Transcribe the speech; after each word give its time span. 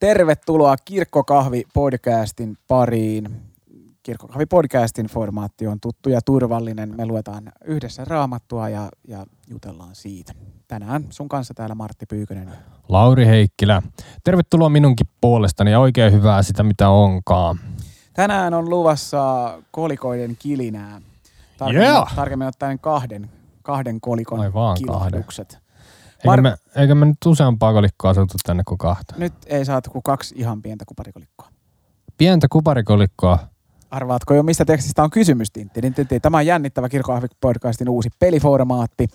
Tervetuloa 0.00 0.76
Kirkkokahvi-podcastin 0.84 2.56
pariin. 2.68 3.30
Kirkkokahvi-podcastin 4.02 5.06
formaatti 5.10 5.66
on 5.66 5.80
tuttu 5.80 6.08
ja 6.08 6.20
turvallinen. 6.24 6.96
Me 6.96 7.06
luetaan 7.06 7.52
yhdessä 7.64 8.04
raamattua 8.04 8.68
ja, 8.68 8.88
ja 9.08 9.26
jutellaan 9.50 9.94
siitä. 9.94 10.32
Tänään 10.68 11.04
sun 11.10 11.28
kanssa 11.28 11.54
täällä 11.54 11.74
Martti 11.74 12.06
Pyykönen. 12.06 12.50
Lauri 12.88 13.26
Heikkilä. 13.26 13.82
Tervetuloa 14.24 14.68
minunkin 14.68 15.06
puolestani 15.20 15.70
ja 15.70 15.80
oikein 15.80 16.12
hyvää 16.12 16.42
sitä 16.42 16.62
mitä 16.62 16.88
onkaan. 16.88 17.60
Tänään 18.12 18.54
on 18.54 18.70
luvassa 18.70 19.52
kolikoiden 19.70 20.36
kilinää. 20.38 21.00
Tarkemmin, 21.58 21.88
Yeah! 21.88 22.14
tarkemmin 22.14 22.48
ottaen 22.48 22.78
kahden, 22.78 23.30
kahden 23.62 24.00
kolikon 24.00 24.40
Ai 24.40 24.52
vaan 24.52 24.76
kilahdukset. 24.78 25.58
Eikä, 26.24 26.36
Mar- 26.36 26.40
me, 26.40 26.56
eikä 26.76 26.94
me 26.94 27.06
nyt 27.06 27.16
useampaa 27.26 27.72
kolikkoa 27.72 28.14
saatu 28.14 28.34
tänne 28.46 28.62
kuin 28.66 28.78
kahta. 28.78 29.14
Nyt 29.18 29.32
ei 29.46 29.64
saatu 29.64 29.90
kuin 29.90 30.02
kaksi 30.02 30.34
ihan 30.38 30.62
pientä 30.62 30.84
kuparikolikkoa. 30.88 31.48
Pientä 32.18 32.46
kuparikolikkoa. 32.50 33.38
Arvaatko 33.90 34.34
jo, 34.34 34.42
mistä 34.42 34.64
tekstistä 34.64 35.02
on 35.02 35.10
kysymys? 35.10 35.50
Tin, 35.50 35.70
tin, 35.70 35.94
tin, 35.94 36.08
tin. 36.08 36.20
Tämä 36.20 36.36
on 36.36 36.46
jännittävä 36.46 36.88
Kirkkoahvi-podcastin 36.88 37.88
uusi 37.88 38.08
peliformaatti. 38.18 39.08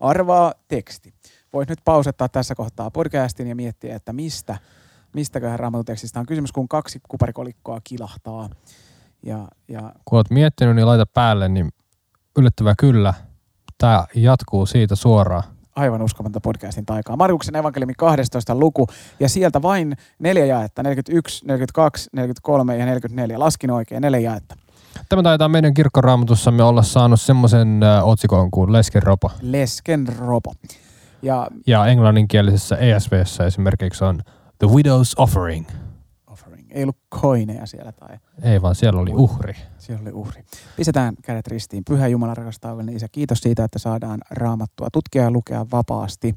Arvaa 0.00 0.54
teksti. 0.68 1.14
Voit 1.52 1.68
nyt 1.68 1.78
pausettaa 1.84 2.28
tässä 2.28 2.54
kohtaa 2.54 2.90
podcastin 2.90 3.46
ja 3.46 3.54
miettiä, 3.54 3.96
että 3.96 4.12
mistä, 4.12 4.58
mistäköhän 5.14 5.58
raamatun 5.58 5.84
tekstistä 5.84 6.20
on 6.20 6.26
kysymys, 6.26 6.52
kun 6.52 6.68
kaksi 6.68 7.00
kuparikolikkoa 7.08 7.80
kilahtaa. 7.84 8.48
Ja, 9.22 9.48
ja 9.68 9.92
Kun 10.04 10.16
oot 10.16 10.30
miettinyt, 10.30 10.76
niin 10.76 10.86
laita 10.86 11.06
päälle, 11.06 11.48
niin 11.48 11.72
yllättävää 12.38 12.74
kyllä. 12.78 13.14
Tämä 13.78 14.06
jatkuu 14.14 14.66
siitä 14.66 14.96
suoraan. 14.96 15.55
Aivan 15.76 16.02
uskomatonta 16.02 16.40
podcastin 16.40 16.86
taikaa. 16.86 17.16
Markuksen 17.16 17.56
evankeliumin 17.56 17.96
12. 17.96 18.54
luku 18.54 18.86
ja 19.20 19.28
sieltä 19.28 19.62
vain 19.62 19.96
neljä 20.18 20.46
jaetta, 20.46 20.82
41, 20.82 21.46
42, 21.46 22.10
43 22.12 22.76
ja 22.76 22.86
44. 22.86 23.38
Laskin 23.38 23.70
oikein, 23.70 24.02
neljä 24.02 24.20
jaetta. 24.20 24.56
Tämä 25.08 25.22
taitaa 25.22 25.48
meidän 25.48 25.74
kirkkoraamatussamme 25.74 26.62
olla 26.62 26.82
saanut 26.82 27.20
semmoisen 27.20 27.82
äh, 27.82 28.08
otsikon 28.08 28.50
kuin 28.50 28.72
Lesken 28.72 29.02
ropo. 29.02 29.30
Lesken 29.42 30.06
ropo. 30.18 30.54
Ja 31.22 31.48
Ja 31.66 31.86
englanninkielisessä 31.86 32.76
ESVssä 32.76 33.46
esimerkiksi 33.46 34.04
on 34.04 34.20
The 34.58 34.66
Widow's 34.66 35.12
Offering. 35.16 35.66
Ei 36.76 36.82
ollut 36.82 36.98
koineja 37.08 37.66
siellä 37.66 37.92
tai 37.92 38.18
Ei 38.42 38.62
vaan 38.62 38.74
siellä 38.74 39.00
oli 39.00 39.10
uhri. 39.14 39.54
siellä 39.78 40.02
oli 40.02 40.12
uhri. 40.12 40.44
Pistetään 40.76 41.14
kädet 41.22 41.46
ristiin. 41.46 41.84
Pyhä 41.88 42.08
Jumala 42.08 42.34
rakas 42.34 42.60
taivallinen 42.60 42.96
Isä, 42.96 43.06
kiitos 43.12 43.38
siitä, 43.38 43.64
että 43.64 43.78
saadaan 43.78 44.20
raamattua 44.30 44.88
tutkia 44.92 45.22
ja 45.22 45.30
lukea 45.30 45.66
vapaasti. 45.72 46.34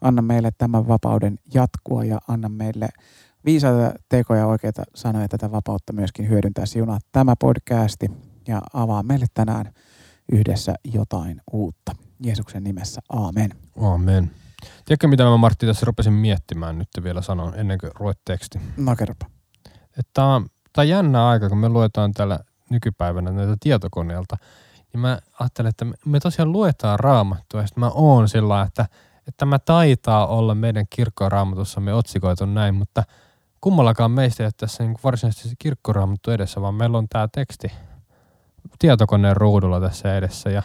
Anna 0.00 0.22
meille 0.22 0.50
tämän 0.58 0.88
vapauden 0.88 1.38
jatkua 1.54 2.04
ja 2.04 2.18
anna 2.28 2.48
meille 2.48 2.88
viisaita 3.44 3.98
tekoja 4.08 4.40
ja 4.40 4.46
oikeita 4.46 4.82
sanoja 4.94 5.24
ja 5.24 5.28
tätä 5.28 5.50
vapautta 5.50 5.92
myöskin 5.92 6.28
hyödyntää. 6.28 6.66
Siunaa 6.66 6.98
tämä 7.12 7.36
podcasti 7.36 8.10
ja 8.48 8.62
avaa 8.72 9.02
meille 9.02 9.26
tänään 9.34 9.72
yhdessä 10.32 10.74
jotain 10.84 11.40
uutta. 11.52 11.92
Jeesuksen 12.22 12.64
nimessä, 12.64 13.00
aamen. 13.08 13.50
Amen. 13.80 14.30
Tiedätkö 14.84 15.08
mitä 15.08 15.24
mä 15.24 15.36
Martti 15.36 15.66
tässä 15.66 15.86
rupesin 15.86 16.12
miettimään 16.12 16.78
nyt 16.78 16.88
vielä 17.02 17.22
sanon 17.22 17.54
ennen 17.54 17.78
kuin 17.78 17.92
luet 18.00 18.18
teksti? 18.24 18.58
No 18.76 18.96
kerropa. 18.96 19.37
Että 19.98 20.10
tää 20.14 20.26
on, 20.26 20.46
tää 20.72 20.82
on 20.82 20.88
jännä 20.88 21.28
aika, 21.28 21.48
kun 21.48 21.58
me 21.58 21.68
luetaan 21.68 22.12
täällä 22.12 22.38
nykypäivänä 22.70 23.32
näitä 23.32 23.56
tietokoneelta. 23.60 24.36
Niin 24.92 25.00
mä 25.00 25.18
ajattelen, 25.40 25.70
että 25.70 25.86
me, 26.06 26.20
tosiaan 26.20 26.52
luetaan 26.52 27.00
raamattua 27.00 27.60
ja 27.60 27.66
sitten 27.66 27.80
mä 27.80 27.90
oon 27.94 28.28
sillä 28.28 28.62
että, 28.62 28.82
että 29.18 29.32
tämä 29.36 29.58
taitaa 29.58 30.26
olla 30.26 30.54
meidän 30.54 30.84
kirkkoraamatussamme 30.90 31.94
otsikoitu 31.94 32.46
näin, 32.46 32.74
mutta 32.74 33.04
kummallakaan 33.60 34.10
meistä 34.10 34.42
ei 34.42 34.46
ole 34.46 34.52
tässä 34.56 34.84
niin 34.84 34.96
varsinaisesti 35.04 35.48
se 35.48 35.54
kirkkoraamattu 35.58 36.30
edessä, 36.30 36.60
vaan 36.60 36.74
meillä 36.74 36.98
on 36.98 37.08
tämä 37.08 37.28
teksti 37.32 37.72
tietokoneen 38.78 39.36
ruudulla 39.36 39.80
tässä 39.80 40.16
edessä 40.16 40.50
ja 40.50 40.62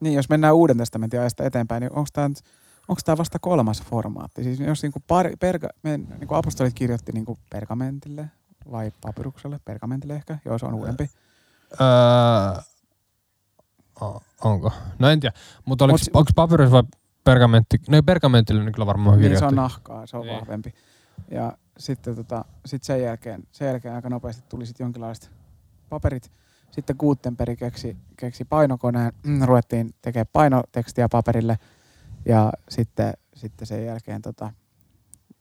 Niin, 0.00 0.14
jos 0.14 0.28
mennään 0.28 0.54
Uuden 0.54 0.78
testamentin 0.78 1.20
ajasta 1.20 1.44
eteenpäin, 1.44 1.80
niin 1.80 1.92
onko 1.92 2.08
tämä 2.12 2.30
onko 2.88 3.00
tämä 3.04 3.18
vasta 3.18 3.38
kolmas 3.38 3.82
formaatti? 3.82 4.44
Siis 4.44 4.60
jos 4.60 4.82
niinku 4.82 5.02
pari, 5.06 5.36
perga, 5.36 5.68
me, 5.82 5.96
niinku 5.96 6.34
apostolit 6.34 6.74
kirjoitti 6.74 7.12
niinku 7.12 7.38
pergamentille 7.50 8.30
vai 8.72 8.92
papyrukselle? 9.00 9.60
Pergamentille 9.64 10.14
ehkä, 10.14 10.38
joo 10.44 10.58
se 10.58 10.66
on 10.66 10.74
uudempi. 10.74 11.10
Öö, 11.80 12.62
onko? 14.44 14.72
No 14.98 15.08
en 15.08 15.20
tiedä. 15.20 15.36
Mutta 15.64 15.84
oliko, 15.84 15.98
Mut- 15.98 16.10
onko 16.14 16.30
papyrus 16.34 16.70
vai 16.70 16.82
pergamentti? 17.24 17.80
No 17.88 18.02
pergamentille 18.02 18.64
niin 18.64 18.72
kyllä 18.72 18.86
varmaan 18.86 19.20
Niin 19.20 19.38
se 19.38 19.44
on 19.44 19.54
nahkaa, 19.54 20.06
se 20.06 20.16
on 20.16 20.26
Niin. 20.26 20.40
vahvempi. 20.40 20.74
Ja 21.30 21.52
sitten 21.78 22.16
tota, 22.16 22.44
sit 22.66 22.82
sen, 22.84 23.02
jälkeen, 23.02 23.42
sen 23.52 23.68
jälkeen 23.68 23.94
aika 23.94 24.10
nopeasti 24.10 24.42
tuli 24.48 24.66
sitten 24.66 24.84
jonkinlaiset 24.84 25.30
paperit. 25.88 26.32
Sitten 26.70 26.96
Gutenberg 26.98 27.58
keksi, 27.58 27.96
keksi 28.16 28.44
painokoneen, 28.44 29.12
ruvettiin 29.44 29.94
tekemään 30.02 30.26
painotekstiä 30.32 31.08
paperille 31.08 31.58
ja 32.24 32.52
sitten, 32.68 33.14
sitten 33.34 33.66
sen 33.66 33.86
jälkeen 33.86 34.22
tota, 34.22 34.52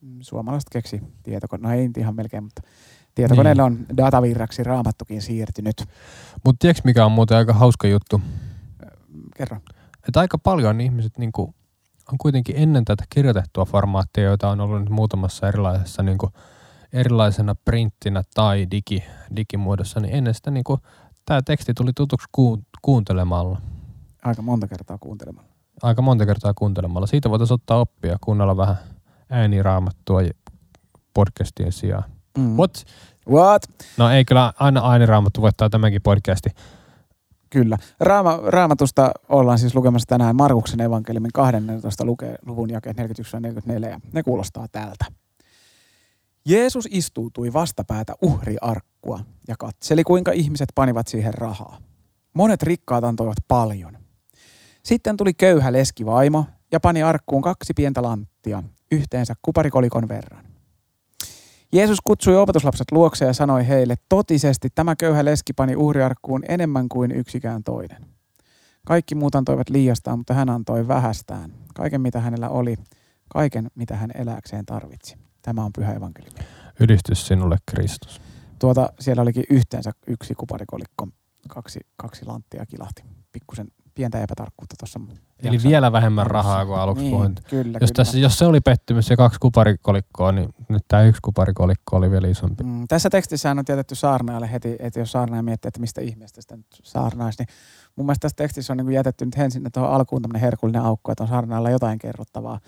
mm, 0.01 0.17
suomalaiset 0.21 0.69
keksi 0.69 1.01
tietokoneen, 1.23 1.63
no 1.63 1.75
ei 1.75 1.89
ihan 1.97 2.15
melkein, 2.15 2.43
mutta 2.43 2.61
tietokoneelle 3.15 3.63
on 3.63 3.85
datavirraksi 3.97 4.63
raamattukin 4.63 5.21
siirtynyt. 5.21 5.85
Mutta 6.45 6.59
tiedätkö 6.59 6.81
mikä 6.85 7.05
on 7.05 7.11
muuten 7.11 7.37
aika 7.37 7.53
hauska 7.53 7.87
juttu? 7.87 8.21
Kerro. 9.35 9.57
Että 10.07 10.19
aika 10.19 10.37
paljon 10.37 10.81
ihmiset 10.81 11.17
niinku, 11.17 11.55
on 12.11 12.17
kuitenkin 12.17 12.55
ennen 12.57 12.85
tätä 12.85 13.03
kirjoitettua 13.09 13.65
formaattia, 13.65 14.23
joita 14.23 14.49
on 14.49 14.61
ollut 14.61 14.79
nyt 14.79 14.89
muutamassa 14.89 15.47
erilaisessa 15.47 16.03
niinku, 16.03 16.31
erilaisena 16.93 17.55
printtinä 17.55 18.23
tai 18.33 18.67
digi, 18.71 19.03
digimuodossa, 19.35 19.99
niin 19.99 20.15
ennen 20.15 20.33
sitä 20.33 20.51
niinku, 20.51 20.79
tämä 21.25 21.41
teksti 21.41 21.73
tuli 21.73 21.91
tutuksi 21.95 22.27
ku, 22.31 22.59
kuuntelemalla. 22.81 23.61
Aika 24.23 24.41
monta 24.41 24.67
kertaa 24.67 24.97
kuuntelemalla. 24.97 25.49
Aika 25.81 26.01
monta 26.01 26.25
kertaa 26.25 26.53
kuuntelemalla. 26.53 27.07
Siitä 27.07 27.29
voitaisiin 27.29 27.55
ottaa 27.55 27.79
oppia, 27.79 28.17
kuunnella 28.21 28.57
vähän 28.57 28.75
ääniraamattua 29.29 30.21
podcastien 31.13 31.71
sijaan. 31.71 32.12
Mm. 32.37 32.55
What? 32.55 32.85
What? 33.29 33.63
No 33.97 34.09
ei 34.09 34.25
kyllä 34.25 34.53
aina 34.59 34.91
ääniraamattu 34.91 35.41
voittaa 35.41 35.69
tämänkin 35.69 36.01
podcasti. 36.01 36.49
Kyllä. 37.49 37.77
Raama, 37.99 38.39
raamatusta 38.43 39.11
ollaan 39.29 39.59
siis 39.59 39.75
lukemassa 39.75 40.07
tänään 40.07 40.35
Markuksen 40.35 40.81
evankeliumin 40.81 41.31
12. 41.33 42.05
luke, 42.05 42.35
luvun 42.45 42.69
jakeet 42.69 42.97
41-44 42.97 43.89
ja 43.89 43.99
ne 44.13 44.23
kuulostaa 44.23 44.67
tältä. 44.71 45.05
Jeesus 46.45 46.87
istuutui 46.91 47.53
vastapäätä 47.53 48.13
uhriarkkua 48.21 49.19
ja 49.47 49.55
katseli, 49.59 50.03
kuinka 50.03 50.31
ihmiset 50.31 50.69
panivat 50.75 51.07
siihen 51.07 51.33
rahaa. 51.33 51.77
Monet 52.33 52.63
rikkaat 52.63 53.03
antoivat 53.03 53.37
paljon. 53.47 53.97
Sitten 54.83 55.17
tuli 55.17 55.33
köyhä 55.33 55.73
leskivaimo 55.73 56.45
ja 56.71 56.79
pani 56.79 57.03
arkkuun 57.03 57.41
kaksi 57.41 57.73
pientä 57.73 58.01
lanttia, 58.01 58.63
yhteensä 58.91 59.33
kuparikolikon 59.41 60.07
verran. 60.07 60.52
Jeesus 61.73 62.01
kutsui 62.03 62.35
opetuslapset 62.35 62.91
luokse 62.91 63.25
ja 63.25 63.33
sanoi 63.33 63.67
heille, 63.67 63.95
totisesti 64.09 64.69
tämä 64.75 64.95
köyhä 64.95 65.25
leski 65.25 65.53
pani 65.53 65.75
uhriarkkuun 65.75 66.43
enemmän 66.49 66.89
kuin 66.89 67.11
yksikään 67.11 67.63
toinen. 67.63 68.05
Kaikki 68.85 69.15
muut 69.15 69.35
antoivat 69.35 69.69
liiastaan, 69.69 70.17
mutta 70.17 70.33
hän 70.33 70.49
antoi 70.49 70.87
vähästään. 70.87 71.53
Kaiken 71.75 72.01
mitä 72.01 72.19
hänellä 72.19 72.49
oli, 72.49 72.75
kaiken 73.29 73.71
mitä 73.75 73.95
hän 73.95 74.09
eläkseen 74.15 74.65
tarvitsi. 74.65 75.15
Tämä 75.41 75.65
on 75.65 75.73
pyhä 75.73 75.93
evankeliumi. 75.93 76.39
Ylistys 76.79 77.27
sinulle 77.27 77.57
Kristus. 77.65 78.21
Tuota, 78.59 78.89
siellä 78.99 79.21
olikin 79.21 79.43
yhteensä 79.49 79.91
yksi 80.07 80.33
kuparikolikko, 80.35 81.07
kaksi, 81.47 81.79
kaksi 81.97 82.25
lanttia 82.25 82.65
kilahti. 82.65 83.03
Pikkusen 83.31 83.67
pientä 83.95 84.23
epätarkkuutta 84.23 84.75
tuossa. 84.79 84.99
Eli 85.43 85.57
vielä 85.63 85.91
vähemmän 85.91 86.27
rahaa 86.27 86.65
kuin 86.65 86.79
aluksi 86.79 87.03
niin, 87.03 87.11
puhuin. 87.11 87.35
Kyllä, 87.49 87.77
Jos, 87.81 87.91
kyllä. 87.91 87.91
tässä, 87.95 88.17
jos 88.17 88.37
se 88.37 88.45
oli 88.45 88.61
pettymys 88.61 89.07
se 89.07 89.15
kaksi 89.15 89.39
kuparikolikkoa, 89.39 90.31
niin 90.31 90.53
nyt 90.69 90.85
tämä 90.87 91.03
yksi 91.03 91.21
kuparikolikko 91.21 91.97
oli 91.97 92.11
vielä 92.11 92.27
isompi. 92.27 92.63
Mm, 92.63 92.87
tässä 92.87 93.09
tekstissä 93.09 93.51
on 93.51 93.63
jätetty 93.69 93.95
saarnaajalle 93.95 94.51
heti, 94.51 94.75
että 94.79 94.99
jos 94.99 95.11
saarnaaja 95.11 95.43
miettii, 95.43 95.67
että 95.67 95.79
mistä 95.79 96.01
ihmeestä 96.01 96.41
sitä 96.41 96.55
nyt 96.55 96.65
saarnaisi, 96.83 97.43
niin 97.43 97.47
mun 97.95 98.05
mielestä 98.05 98.21
tässä 98.21 98.35
tekstissä 98.35 98.73
on 98.73 98.77
niin 98.77 98.91
jätetty 98.91 99.25
nyt 99.25 99.37
ensin 99.37 99.63
tuohon 99.73 99.91
alkuun 99.91 100.21
tämmöinen 100.21 100.41
herkullinen 100.41 100.81
aukko, 100.81 101.11
että 101.11 101.23
on 101.23 101.29
saarnaajalla 101.29 101.69
jotain 101.69 101.99
kerrottavaa. 101.99 102.59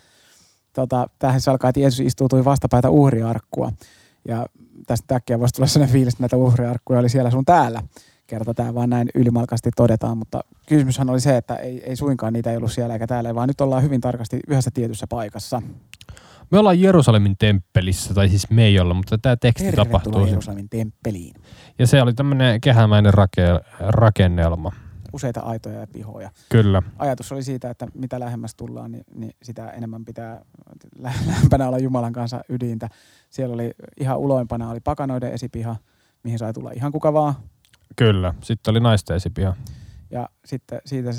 Tota, 0.74 1.08
tähän 1.20 1.42
se 1.42 1.52
alkaa, 1.52 1.70
että 1.70 1.80
Jeesus 1.80 2.00
istuutui 2.00 2.46
vastapäätä 2.46 2.90
uhriarkkua. 2.90 3.72
Ja 4.28 4.46
tästä 4.88 5.16
äkkiä 5.16 5.40
voisi 5.40 5.54
tulla 5.54 5.68
sellainen 5.68 5.94
fiilis, 5.94 6.14
että 6.14 6.24
näitä 6.24 6.38
uhriarkkuja 6.38 7.00
oli 7.00 7.10
siellä 7.10 7.32
sun 7.32 7.46
täällä. 7.46 7.84
Kerta 8.28 8.54
tämä 8.54 8.74
vaan 8.74 8.90
näin 8.90 9.10
ylimalkaisesti 9.16 9.70
todetaan, 9.76 10.18
mutta 10.18 10.42
kysymyshän 10.68 11.10
oli 11.10 11.20
se, 11.20 11.38
että 11.38 11.56
ei, 11.56 11.84
ei 11.84 11.96
suinkaan 11.96 12.34
niitä 12.34 12.52
ei 12.52 12.58
ollut 12.58 12.72
siellä 12.72 12.94
eikä 12.94 13.08
täällä, 13.08 13.36
vaan 13.36 13.48
nyt 13.48 13.62
ollaan 13.62 13.84
hyvin 13.84 14.02
tarkasti 14.02 14.40
yhdessä 14.48 14.72
tietyssä 14.74 15.08
paikassa. 15.10 15.62
Me 16.52 16.60
ollaan 16.60 16.82
Jerusalemin 16.82 17.36
temppelissä, 17.40 18.14
tai 18.14 18.30
siis 18.30 18.50
me 18.50 18.66
ei 18.66 18.80
olla, 18.80 18.94
mutta 18.94 19.18
tämä 19.18 19.36
teksti 19.36 19.64
Tervetuloa 19.64 20.00
tapahtuu. 20.00 20.26
Jerusalemin 20.28 20.70
temppeliin. 20.70 21.34
Ja 21.80 21.88
se 21.88 22.02
oli 22.02 22.14
tämmöinen 22.14 22.62
kehämäinen 22.62 23.14
rake, 23.14 23.44
rakennelma. 23.80 24.72
useita 25.14 25.40
aitoja 25.40 25.80
ja 25.80 25.88
pihoja. 25.88 26.30
Kyllä. 26.50 26.82
Ajatus 26.98 27.32
oli 27.32 27.44
siitä, 27.44 27.70
että 27.70 27.88
mitä 27.94 28.20
lähemmäs 28.20 28.56
tullaan, 28.56 28.92
niin, 28.92 29.04
niin 29.16 29.32
sitä 29.44 29.70
enemmän 29.70 30.06
pitää 30.06 30.42
lä- 31.00 31.14
lähempänä 31.28 31.68
olla 31.68 31.78
Jumalan 31.78 32.14
kanssa 32.14 32.42
ydintä. 32.50 32.90
Siellä 33.30 33.54
oli 33.54 33.72
ihan 34.00 34.18
uloimpana 34.18 34.70
oli 34.70 34.80
pakanoiden 34.80 35.32
esipiha, 35.32 35.76
mihin 36.24 36.40
sai 36.40 36.54
tulla 36.54 36.72
ihan 36.72 36.92
kuka 36.92 37.14
vaan. 37.14 37.36
Kyllä. 37.96 38.34
Sitten 38.42 38.72
oli 38.72 38.80
naisten 38.80 39.16
esipiha. 39.16 39.56
Ja 40.12 40.30
sitten 40.46 40.82
siitä 40.86 41.12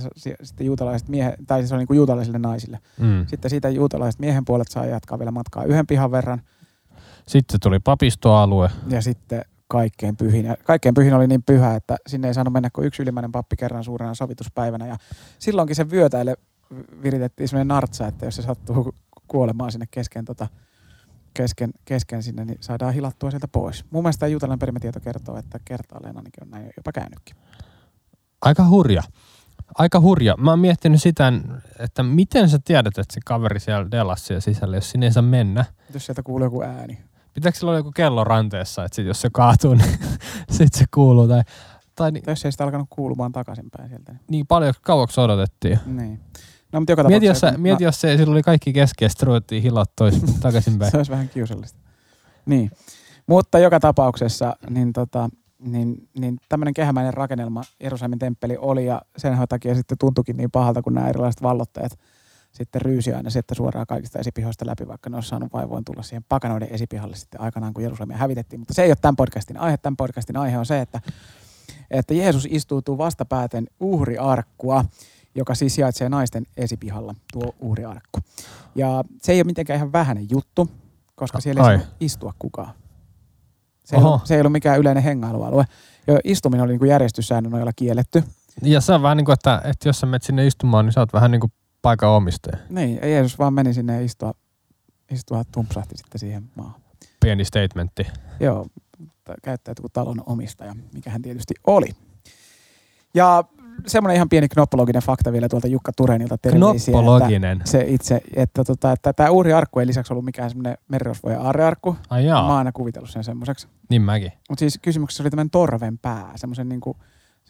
sitten 0.43 0.67
juutalaiset 0.67 1.09
miehet, 1.09 1.35
tai 1.47 1.61
siis 1.61 1.69
se 1.69 1.75
oli 1.75 1.81
niin 1.81 1.87
kuin 1.87 1.97
juutalaisille 1.97 2.39
naisille. 2.39 2.79
Mm. 3.01 3.27
Sitten 3.27 3.51
siitä 3.51 3.69
juutalaiset 3.69 4.21
miehen 4.21 4.45
puolet 4.45 4.69
saa 4.69 4.87
jatkaa 4.87 5.19
vielä 5.19 5.31
matkaa 5.31 5.65
yhden 5.65 5.87
pihan 5.87 6.11
verran. 6.11 6.43
Sitten 7.27 7.61
tuli 7.61 7.79
papistoalue. 7.79 8.71
Ja 8.89 9.03
sitten 9.03 9.45
kaikkein 9.69 10.17
pyhin. 10.17 10.45
Ja 10.45 10.57
kaikkein 10.65 10.95
pyhin 10.95 11.15
oli 11.15 11.27
niin 11.27 11.43
pyhä, 11.43 11.75
että 11.75 11.97
sinne 12.07 12.29
ei 12.29 12.35
saanut 12.35 12.53
mennä 12.53 12.71
kuin 12.73 12.87
yksi 12.87 13.03
ylimmäinen 13.03 13.33
pappi 13.33 13.57
kerran 13.57 13.85
suurena 13.85 14.15
sovituspäivänä. 14.15 14.87
Ja 14.87 14.97
silloinkin 15.39 15.77
se 15.77 15.91
vyötäille 15.91 16.37
viritettiin 17.03 17.49
sellainen 17.49 17.69
nartsa, 17.69 18.07
että 18.07 18.25
jos 18.25 18.37
se 18.37 18.43
sattuu 18.43 18.95
kuolemaan 19.29 19.73
sinne 19.73 19.87
kesken, 19.91 20.25
tota, 20.25 20.49
kesken, 21.37 21.71
kesken 21.85 22.23
sinne, 22.23 22.45
niin 22.45 22.59
saadaan 22.61 22.95
hilattua 22.95 23.31
sieltä 23.31 23.49
pois. 23.49 23.85
Mun 23.91 24.03
mielestä 24.03 24.21
tämä 24.21 24.31
juutalainen 24.31 24.59
perimätieto 24.59 25.01
kertoo, 25.01 25.39
että 25.39 25.59
kertaalleen 25.65 26.17
ainakin 26.17 26.45
on 26.45 26.51
näin 26.51 26.71
jopa 26.77 26.93
käynytkin. 26.93 27.37
Aika 28.41 28.69
hurja. 28.69 29.03
Aika 29.75 30.01
hurja. 30.01 30.35
Mä 30.39 30.51
oon 30.51 30.59
miettinyt 30.59 31.03
sitä, 31.03 31.33
että 31.79 32.03
miten 32.03 32.49
sä 32.49 32.59
tiedät, 32.65 32.99
että 32.99 33.15
se 33.15 33.21
kaveri 33.25 33.61
siellä 33.61 33.91
delassa 33.91 34.27
siellä 34.27 34.41
sisällä, 34.41 34.77
jos 34.77 34.91
sinne 34.91 35.07
ei 35.07 35.13
saa 35.13 35.23
mennä. 35.23 35.65
Jos 35.95 36.07
sieltä 36.07 36.23
kuuluu 36.23 36.47
joku 36.47 36.63
ääni. 36.63 36.99
Pitääkö 37.35 37.59
sillä 37.59 37.71
olla 37.71 37.79
joku 37.79 37.93
kello 37.93 38.25
ranteessa, 38.25 38.85
että 38.85 38.97
sit 38.97 39.07
jos 39.07 39.21
se 39.21 39.29
kaatuu, 39.33 39.75
niin 39.75 39.99
sit 40.57 40.75
se 40.75 40.85
kuuluu. 40.95 41.29
Tai, 41.29 41.43
tai 41.95 42.13
niin, 42.13 42.25
Tai 42.25 42.33
jos 42.33 42.45
ei 42.45 42.53
sitä 42.53 42.65
alkanut 42.65 42.87
kuulumaan 42.91 43.33
takaisinpäin 43.33 43.89
sieltä. 43.89 44.13
Niin. 44.13 44.21
niin 44.31 44.47
paljon 44.47 44.75
kauaksi 44.83 45.21
odotettiin. 45.21 45.79
niin. 45.87 46.21
No, 46.73 46.81
mutta 46.81 46.93
joka 46.93 47.05
Mieti, 47.05 47.27
jos, 47.27 47.41
kun- 47.41 47.61
mieti, 47.61 47.85
jos 47.85 48.01
se, 48.01 48.17
sillä 48.17 48.33
oli 48.33 48.43
kaikki 48.43 48.73
kesken, 48.73 49.11
sitten 49.11 49.27
ruvettiin 49.27 49.63
hilot 49.63 49.91
tois 49.97 50.15
takaisinpäin. 50.41 50.91
Se 50.91 50.97
olisi 50.97 51.13
vähän 51.13 51.29
kiusallista. 51.29 51.79
Niin. 52.47 52.71
Mutta 53.27 53.59
joka 53.59 53.81
tapauksessa 53.81 54.57
niin, 54.71 54.93
tota, 54.93 55.31
niin, 55.59 56.09
niin 56.19 56.39
tämmöinen 56.49 56.75
kehämäinen 56.75 57.15
rakennelma 57.15 57.63
Jerusalemin 57.83 58.19
temppeli 58.19 58.57
oli 58.61 58.87
ja 58.87 59.03
sen 59.17 59.39
takia 59.49 59.75
sitten 59.75 59.99
tuntuikin 59.99 60.37
niin 60.37 60.51
pahalta, 60.51 60.83
kun 60.83 60.95
nämä 60.95 61.09
erilaiset 61.09 61.43
vallottajat 61.43 61.99
sitten 62.57 62.83
ryysi 62.83 63.13
aina 63.13 63.31
sitten 63.31 63.57
suoraan 63.57 63.87
kaikista 63.87 64.19
esipihoista 64.19 64.67
läpi, 64.67 64.89
vaikka 64.89 65.11
ne 65.11 65.17
olisi 65.17 65.29
saanut 65.29 65.53
vaivoin 65.53 65.85
tulla 65.85 66.03
siihen 66.03 66.25
pakanoiden 66.29 66.69
esipihalle 66.71 67.17
sitten 67.17 67.41
aikanaan, 67.41 67.75
kun 67.75 67.83
Jerusalemia 67.83 68.17
hävitettiin. 68.17 68.61
Mutta 68.61 68.75
se 68.75 68.83
ei 68.83 68.91
ole 68.91 68.97
tämän 69.01 69.17
podcastin 69.17 69.57
aihe. 69.57 69.77
Tämän 69.77 69.97
podcastin 69.97 70.37
aihe 70.37 70.59
on 70.59 70.67
se, 70.67 70.81
että, 70.81 71.01
että 71.91 72.15
Jeesus 72.15 72.49
istuutuu 72.51 72.99
vastapääten 72.99 73.67
uhriarkkua, 73.81 74.85
joka 75.37 75.55
siis 75.55 75.75
sijaitsee 75.75 76.09
naisten 76.09 76.47
esipihalla, 76.57 77.15
tuo 77.33 77.55
uhriarkku. 77.61 78.21
Ja 78.75 79.05
se 79.23 79.33
ei 79.33 79.39
ole 79.39 79.45
mitenkään 79.45 79.77
ihan 79.77 79.93
vähäinen 79.93 80.27
juttu, 80.31 80.71
koska 81.15 81.41
siellä 81.41 81.73
ei 81.73 81.79
istua 82.01 82.35
kukaan. 82.39 82.75
Se 83.85 83.97
ei, 83.97 84.03
ollut, 84.03 84.27
se 84.27 84.35
ei 84.35 84.41
ollut 84.41 84.53
mikään 84.53 84.79
yleinen 84.79 85.03
hengailualue. 85.03 85.65
Jo 86.07 86.19
istuminen 86.25 86.65
oli 86.65 86.73
niin 86.73 86.79
kuin 86.79 86.89
järjestyssäännön 86.89 87.53
nojalla 87.53 87.73
kielletty. 87.77 88.25
Ja 88.63 88.81
se 88.81 88.93
on 88.93 89.03
vähän 89.03 89.17
niin 89.17 89.25
kuin, 89.25 89.35
että, 89.35 89.61
että 89.65 89.89
jos 89.89 90.01
sä 90.01 90.07
menet 90.07 90.23
sinne 90.23 90.47
istumaan, 90.47 90.85
niin 90.85 90.93
sä 90.93 91.01
oot 91.01 91.13
vähän 91.13 91.31
niin 91.31 91.41
kuin 91.41 91.53
paikan 91.83 92.11
omistaja. 92.11 92.59
Niin, 92.71 92.99
Jeesus 93.03 93.39
vaan 93.39 93.55
meni 93.55 93.75
sinne 93.75 94.05
istua, 94.05 94.33
istua 95.11 95.43
tumpsahti 95.45 95.97
sitten 95.97 96.19
siihen 96.19 96.51
maahan. 96.55 96.81
Pieni 97.21 97.45
statementti. 97.45 98.07
Joo, 98.41 98.67
käyttäytyi 99.43 99.81
kuin 99.83 99.93
talon 99.93 100.23
omistaja, 100.27 100.75
mikä 100.93 101.11
hän 101.11 101.23
tietysti 101.23 101.55
oli. 101.67 101.89
Ja 103.15 103.45
semmoinen 103.87 104.17
ihan 104.17 104.29
pieni 104.29 104.49
knoppologinen 104.49 105.03
fakta 105.03 105.33
vielä 105.33 105.49
tuolta 105.49 105.67
Jukka 105.67 105.93
Turenilta 105.97 106.39
terveisiä. 106.39 106.71
Että 106.71 106.91
Knoppologinen. 106.91 107.61
se 107.65 107.85
itse, 107.89 108.21
että, 108.35 108.65
tota, 108.65 108.93
että 108.93 109.13
tämä 109.13 109.31
uhriarkku 109.31 109.81
ei 109.81 109.87
lisäksi 109.87 110.13
ollut 110.13 110.25
mikään 110.25 110.51
semmoinen 110.51 110.79
merirosvojen 110.89 111.41
aarrearkku. 111.41 111.97
Ai 112.11 112.23
Mä 112.23 112.29
jaa, 112.29 112.59
aina 112.59 112.73
kuvitellut 112.73 113.11
sen 113.11 113.25
semmoiseksi. 113.25 113.69
niin 113.91 114.03
mäkin. 114.03 114.33
Mutta 114.49 114.61
siis 114.61 114.79
kysymyksessä 114.83 115.23
oli 115.23 115.31
tämmöinen 115.31 115.51
torven 115.51 115.99
pää, 115.99 116.33
semmoisen 116.37 116.69
niinku, 116.69 116.97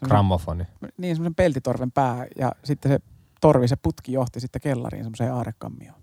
Grammofoni. 0.05 0.65
niin 0.99 1.17
semmoisen 1.17 1.35
peltitorven 1.35 1.93
pää 1.93 2.27
ja 2.39 2.53
sitten 2.65 2.93
se 2.93 2.99
torvi, 3.41 3.69
se 3.69 3.77
putki 3.77 4.13
johti 4.13 4.41
sitten 4.41 4.61
kellariin 4.63 5.05
semmoiseen 5.05 5.33
aarrekammioon. 5.35 6.01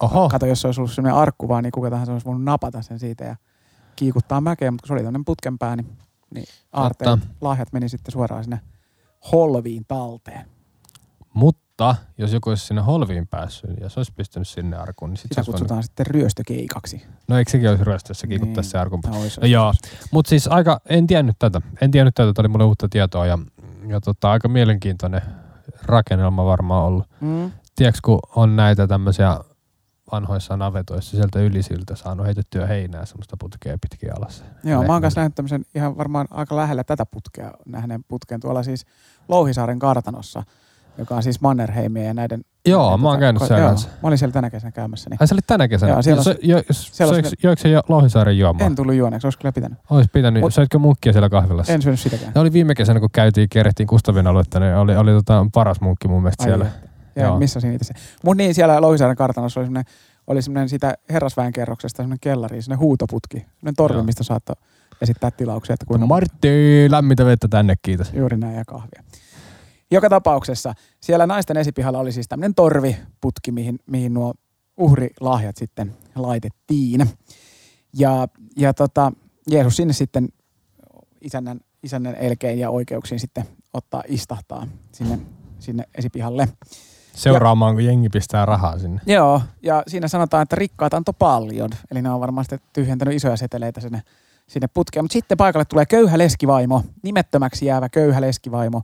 Oho, 0.00 0.28
Kato, 0.28 0.46
jos 0.46 0.60
se 0.60 0.68
olisi 0.68 0.80
ollut 0.80 0.92
semmoinen 0.92 1.18
arkku 1.20 1.48
vaan, 1.48 1.64
niin 1.64 1.72
kuka 1.72 1.90
tahansa 1.90 2.12
olisi 2.12 2.26
voinut 2.26 2.44
napata 2.44 2.82
sen 2.82 2.98
siitä 2.98 3.24
ja 3.24 3.36
kiikuttaa 3.96 4.40
mäkeä, 4.40 4.70
mutta 4.70 4.82
kun 4.82 4.86
se 4.88 4.92
oli 4.92 5.00
tämmöinen 5.00 5.24
putken 5.24 5.58
pää, 5.58 5.76
niin, 5.76 5.86
niin 6.34 6.46
aarteet, 6.72 7.20
lahjat 7.40 7.72
meni 7.72 7.88
sitten 7.88 8.12
suoraan 8.12 8.44
sinne 8.44 8.60
holviin 9.32 9.84
talteen. 9.88 10.46
mutta 11.34 11.96
jos 12.18 12.32
joku 12.32 12.50
olisi 12.50 12.66
sinne 12.66 12.82
holviin 12.82 13.26
päässyt 13.26 13.70
ja 13.80 13.88
se 13.88 14.00
olisi 14.00 14.12
pistänyt 14.16 14.48
sinne 14.48 14.76
arkuun, 14.76 15.10
niin 15.10 15.16
sit 15.16 15.22
se 15.22 15.28
Sitä 15.28 15.40
olisi 15.40 15.46
voinut... 15.52 15.60
kutsutaan 15.60 15.82
sitten 15.82 16.06
ryöstökeikaksi. 16.06 17.06
No 17.28 17.38
eikö 17.38 17.50
sekin 17.50 17.68
olisi 17.70 17.84
ryöstössä 17.84 18.26
Niin. 18.26 18.64
se 18.64 18.78
arkun? 18.78 19.00
Tämä 19.00 19.16
olisi- 19.16 19.40
No 19.40 19.46
joo, 19.46 19.72
mutta 20.10 20.28
siis 20.28 20.48
aika, 20.48 20.80
en 20.88 21.06
tiennyt 21.06 21.36
tätä. 21.38 21.60
En 21.80 21.90
tiennyt 21.90 22.14
tätä, 22.14 22.32
tämä 22.32 22.42
oli 22.42 22.48
mulle 22.48 22.64
uutta 22.64 22.88
tietoa 22.88 23.26
ja, 23.26 23.38
ja 23.88 24.00
tota, 24.00 24.30
aika 24.30 24.48
mielenkiintoinen 24.48 25.22
rakennelma 25.82 26.44
varmaan 26.44 26.84
ollut. 26.84 27.06
Mm. 27.20 27.50
Tiedätkö, 27.76 28.00
kun 28.04 28.18
on 28.36 28.56
näitä 28.56 28.86
tämmöisiä 28.86 29.38
vanhoissa 30.12 30.56
navetoissa 30.56 31.16
sieltä 31.16 31.38
ylisiltä 31.38 31.96
saanut 31.96 32.26
heitettyä 32.26 32.66
heinää 32.66 33.06
semmoista 33.06 33.36
putkea 33.40 33.76
pitkin 33.80 34.16
alas. 34.16 34.44
Joo, 34.64 34.82
mä 34.82 34.92
oon 34.92 35.02
kanssa 35.02 35.20
nähnyt 35.20 35.34
tämmöisen 35.34 35.64
ihan 35.74 35.96
varmaan 35.98 36.26
aika 36.30 36.56
lähellä 36.56 36.84
tätä 36.84 37.06
putkea 37.06 37.52
nähneen 37.66 38.04
putken 38.08 38.40
tuolla 38.40 38.62
siis 38.62 38.86
Louhisaaren 39.28 39.78
kartanossa, 39.78 40.42
joka 40.98 41.16
on 41.16 41.22
siis 41.22 41.40
Mannerheimia 41.40 42.04
ja 42.04 42.14
näiden... 42.14 42.40
Joo, 42.66 42.84
näiden 42.84 43.00
mä 43.00 43.08
oon 43.08 43.18
käynyt 43.18 43.42
siellä 43.42 43.64
joo. 43.64 43.74
Mä 44.02 44.08
olin 44.08 44.18
siellä 44.18 44.32
tänä 44.32 44.50
kesänä 44.50 44.70
käymässä, 44.72 45.10
niin 45.10 45.16
Ai 45.20 45.26
sä 45.26 45.34
olit 45.34 45.46
tänä 45.46 45.68
kesänä? 45.68 45.92
Joo, 45.92 46.02
siellä 46.02 46.20
on 46.20 46.24
se, 46.24 46.38
jo, 46.42 46.62
siellä 46.70 47.12
söikö, 47.14 47.28
se- 47.28 47.36
joiko 47.42 47.62
se 47.62 47.68
jo 47.68 47.80
Louhisaaren 47.88 48.38
juomaan? 48.38 48.66
en 48.66 48.76
tullut 48.76 48.94
juoneeksi, 48.94 49.26
olisi 49.26 49.38
kyllä 49.38 49.52
pitänyt. 49.52 49.78
Olisi 49.90 50.10
pitänyt. 50.12 50.42
Mut- 50.42 50.54
Söitkö 50.54 50.78
munkkia 50.78 51.12
siellä 51.12 51.28
kahvilassa? 51.28 51.72
En 51.72 51.82
syönyt 51.82 52.00
sitäkään. 52.00 52.32
Ne 52.34 52.40
oli 52.40 52.52
viime 52.52 52.74
kesänä, 52.74 53.00
kun 53.00 53.08
käytiin, 53.12 53.48
kerrettiin 53.48 53.86
Kustavin 53.86 54.26
aluetta, 54.26 54.60
niin 54.60 54.74
oli, 54.74 54.96
oli 54.96 55.10
tota 55.12 55.46
paras 55.54 55.80
munkki 55.80 56.08
mun 56.08 56.22
mielestä 56.22 56.44
Ai 56.44 56.48
siellä. 56.48 56.66
että. 56.66 56.89
Ja 57.20 57.26
Joo. 57.26 57.38
missä 57.38 57.60
siinä 57.60 57.74
itse 57.74 57.84
se. 57.84 57.94
Mut 58.24 58.36
niin, 58.36 58.54
siellä 58.54 58.80
Louhisaaren 58.80 59.16
kartanossa 59.16 59.60
oli 59.60 59.66
semmoinen, 59.66 59.92
oli 60.26 60.42
semmoinen 60.42 60.68
sitä 60.68 60.94
herrasväen 61.10 61.52
kerroksesta 61.52 61.96
semmoinen 61.96 62.20
kellari, 62.20 62.62
semmoinen 62.62 62.80
huutoputki, 62.80 63.38
semmoinen 63.38 63.76
torvi, 63.76 63.96
Joo. 63.98 64.04
mistä 64.04 64.24
saattoi 64.24 64.56
esittää 65.02 65.30
tilauksia, 65.30 65.74
että 65.74 65.86
kuinka 65.86 66.06
Martti, 66.06 66.48
lämmintä 66.90 67.24
vettä 67.24 67.48
tänne, 67.48 67.74
kiitos. 67.82 68.12
Juuri 68.14 68.36
näin 68.36 68.56
ja 68.56 68.64
kahvia. 68.64 69.02
Joka 69.90 70.08
tapauksessa 70.08 70.74
siellä 71.00 71.26
naisten 71.26 71.56
esipihalla 71.56 71.98
oli 71.98 72.12
siis 72.12 72.28
tämmöinen 72.28 72.54
torviputki, 72.54 73.52
mihin, 73.52 73.78
mihin 73.86 74.14
nuo 74.14 74.34
uhrilahjat 74.76 75.56
sitten 75.56 75.96
laitettiin. 76.14 77.10
Ja, 77.96 78.28
ja 78.56 78.74
tota, 78.74 79.12
Jeesus 79.50 79.76
sinne 79.76 79.92
sitten 79.92 80.28
isännän, 81.20 81.60
isännän 81.82 82.14
elkein 82.14 82.58
ja 82.58 82.70
oikeuksiin 82.70 83.20
sitten 83.20 83.44
ottaa 83.74 84.02
istahtaa 84.08 84.66
sinne, 84.92 85.18
sinne 85.58 85.84
esipihalle. 85.94 86.48
Seuraamaan, 87.14 87.74
kun 87.74 87.84
jengi 87.84 88.08
pistää 88.08 88.46
rahaa 88.46 88.78
sinne. 88.78 89.00
Joo, 89.06 89.42
ja 89.62 89.82
siinä 89.86 90.08
sanotaan, 90.08 90.42
että 90.42 90.56
rikkaat 90.56 90.94
antoi 90.94 91.14
paljon. 91.18 91.70
Eli 91.90 92.02
ne 92.02 92.10
on 92.10 92.20
varmaan 92.20 92.44
sitten 92.44 92.60
tyhjentänyt 92.72 93.14
isoja 93.14 93.36
seteleitä 93.36 93.80
sinne, 93.80 94.02
sinne 94.46 94.68
putkeen. 94.74 95.04
Mutta 95.04 95.12
sitten 95.12 95.38
paikalle 95.38 95.64
tulee 95.64 95.86
köyhä 95.86 96.18
leskivaimo, 96.18 96.82
nimettömäksi 97.02 97.66
jäävä 97.66 97.88
köyhä 97.88 98.20
leskivaimo. 98.20 98.82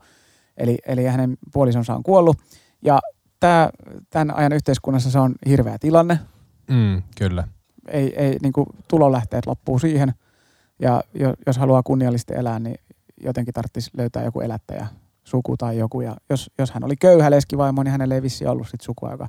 Eli, 0.56 0.78
eli 0.86 1.04
hänen 1.04 1.36
puolisonsa 1.52 1.94
on 1.94 2.02
kuollut. 2.02 2.38
Ja 2.82 3.00
tää, 3.40 3.70
tämän 4.10 4.36
ajan 4.36 4.52
yhteiskunnassa 4.52 5.10
se 5.10 5.18
on 5.18 5.34
hirveä 5.48 5.78
tilanne. 5.78 6.18
Mm, 6.70 7.02
kyllä. 7.18 7.48
Ei, 7.88 8.14
ei 8.16 8.36
niin 8.42 8.52
kuin 8.52 8.66
tulonlähteet 8.88 9.46
loppuu 9.46 9.78
siihen. 9.78 10.14
Ja 10.78 11.02
jo, 11.14 11.34
jos 11.46 11.58
haluaa 11.58 11.82
kunniallisesti 11.82 12.34
elää, 12.34 12.58
niin 12.58 12.76
jotenkin 13.24 13.54
tarvitsisi 13.54 13.90
löytää 13.96 14.24
joku 14.24 14.40
elättäjä, 14.40 14.86
suku 15.26 15.56
tai 15.56 15.78
joku. 15.78 16.00
Ja 16.00 16.16
jos, 16.30 16.50
jos 16.58 16.70
hän 16.70 16.84
oli 16.84 16.96
köyhä 16.96 17.30
leskivaimo, 17.30 17.82
niin 17.82 17.92
hänellä 17.92 18.14
ei 18.14 18.22
vissi 18.22 18.46
ollut 18.46 18.68
sit 18.68 18.80
sukua, 18.80 19.10
joka 19.10 19.28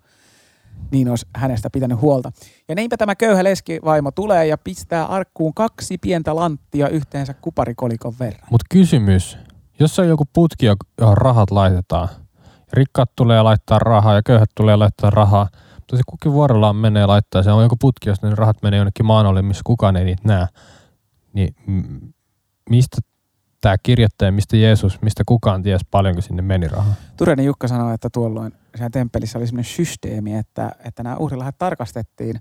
niin 0.92 1.10
olisi 1.10 1.28
hänestä 1.36 1.70
pitänyt 1.70 2.02
huolta. 2.02 2.32
Ja 2.70 2.76
niinpä 2.76 2.98
tämä 2.98 3.16
köyhä 3.16 3.44
leskivaimo 3.44 4.12
tulee 4.12 4.48
ja 4.48 4.58
pistää 4.58 5.06
arkkuun 5.06 5.54
kaksi 5.54 5.98
pientä 5.98 6.36
lanttia 6.36 6.90
yhteensä 6.90 7.34
kuparikolikon 7.34 8.14
verran. 8.20 8.48
Mutta 8.52 8.66
kysymys, 8.70 9.38
jos 9.80 10.00
on 10.00 10.08
joku 10.08 10.24
putki, 10.34 10.66
johon 11.02 11.18
rahat 11.18 11.52
laitetaan, 11.52 12.10
rikkaat 12.74 13.12
tulee 13.16 13.42
laittaa 13.42 13.80
rahaa 13.80 14.16
ja 14.16 14.22
köyhät 14.24 14.50
tulee 14.56 14.76
laittaa 14.76 15.10
rahaa, 15.10 15.48
mutta 15.76 15.98
se 15.98 16.04
kukin 16.08 16.32
vuorollaan 16.32 16.76
menee 16.76 17.06
laittaa, 17.06 17.44
se 17.44 17.52
on 17.52 17.64
joku 17.64 17.76
putki, 17.82 18.10
jos 18.10 18.22
ne 18.22 18.36
rahat 18.36 18.58
menee 18.64 18.78
jonnekin 18.78 19.06
maan 19.06 19.26
alle, 19.26 19.42
missä 19.42 19.62
kukaan 19.66 19.96
ei 19.96 20.06
niitä 20.06 20.22
näe, 20.26 20.48
niin 21.34 21.56
mistä 22.70 22.98
tämä 23.62 23.78
kirjoittaja, 23.84 24.32
mistä 24.32 24.58
Jeesus, 24.58 25.02
mistä 25.02 25.24
kukaan 25.26 25.64
ties 25.64 25.82
paljonko 25.92 26.22
sinne 26.22 26.42
meni 26.42 26.68
rahaa? 26.68 26.94
Turenin 27.18 27.46
Jukka 27.46 27.68
sanoi, 27.68 27.94
että 27.94 28.10
tuolloin 28.14 28.54
siellä 28.76 28.90
temppelissä 28.90 29.40
oli 29.40 29.48
sellainen 29.48 29.72
systeemi, 29.72 30.36
että, 30.36 30.72
että 30.86 31.04
nämä 31.04 31.16
uhrilahat 31.18 31.58
tarkastettiin, 31.58 32.36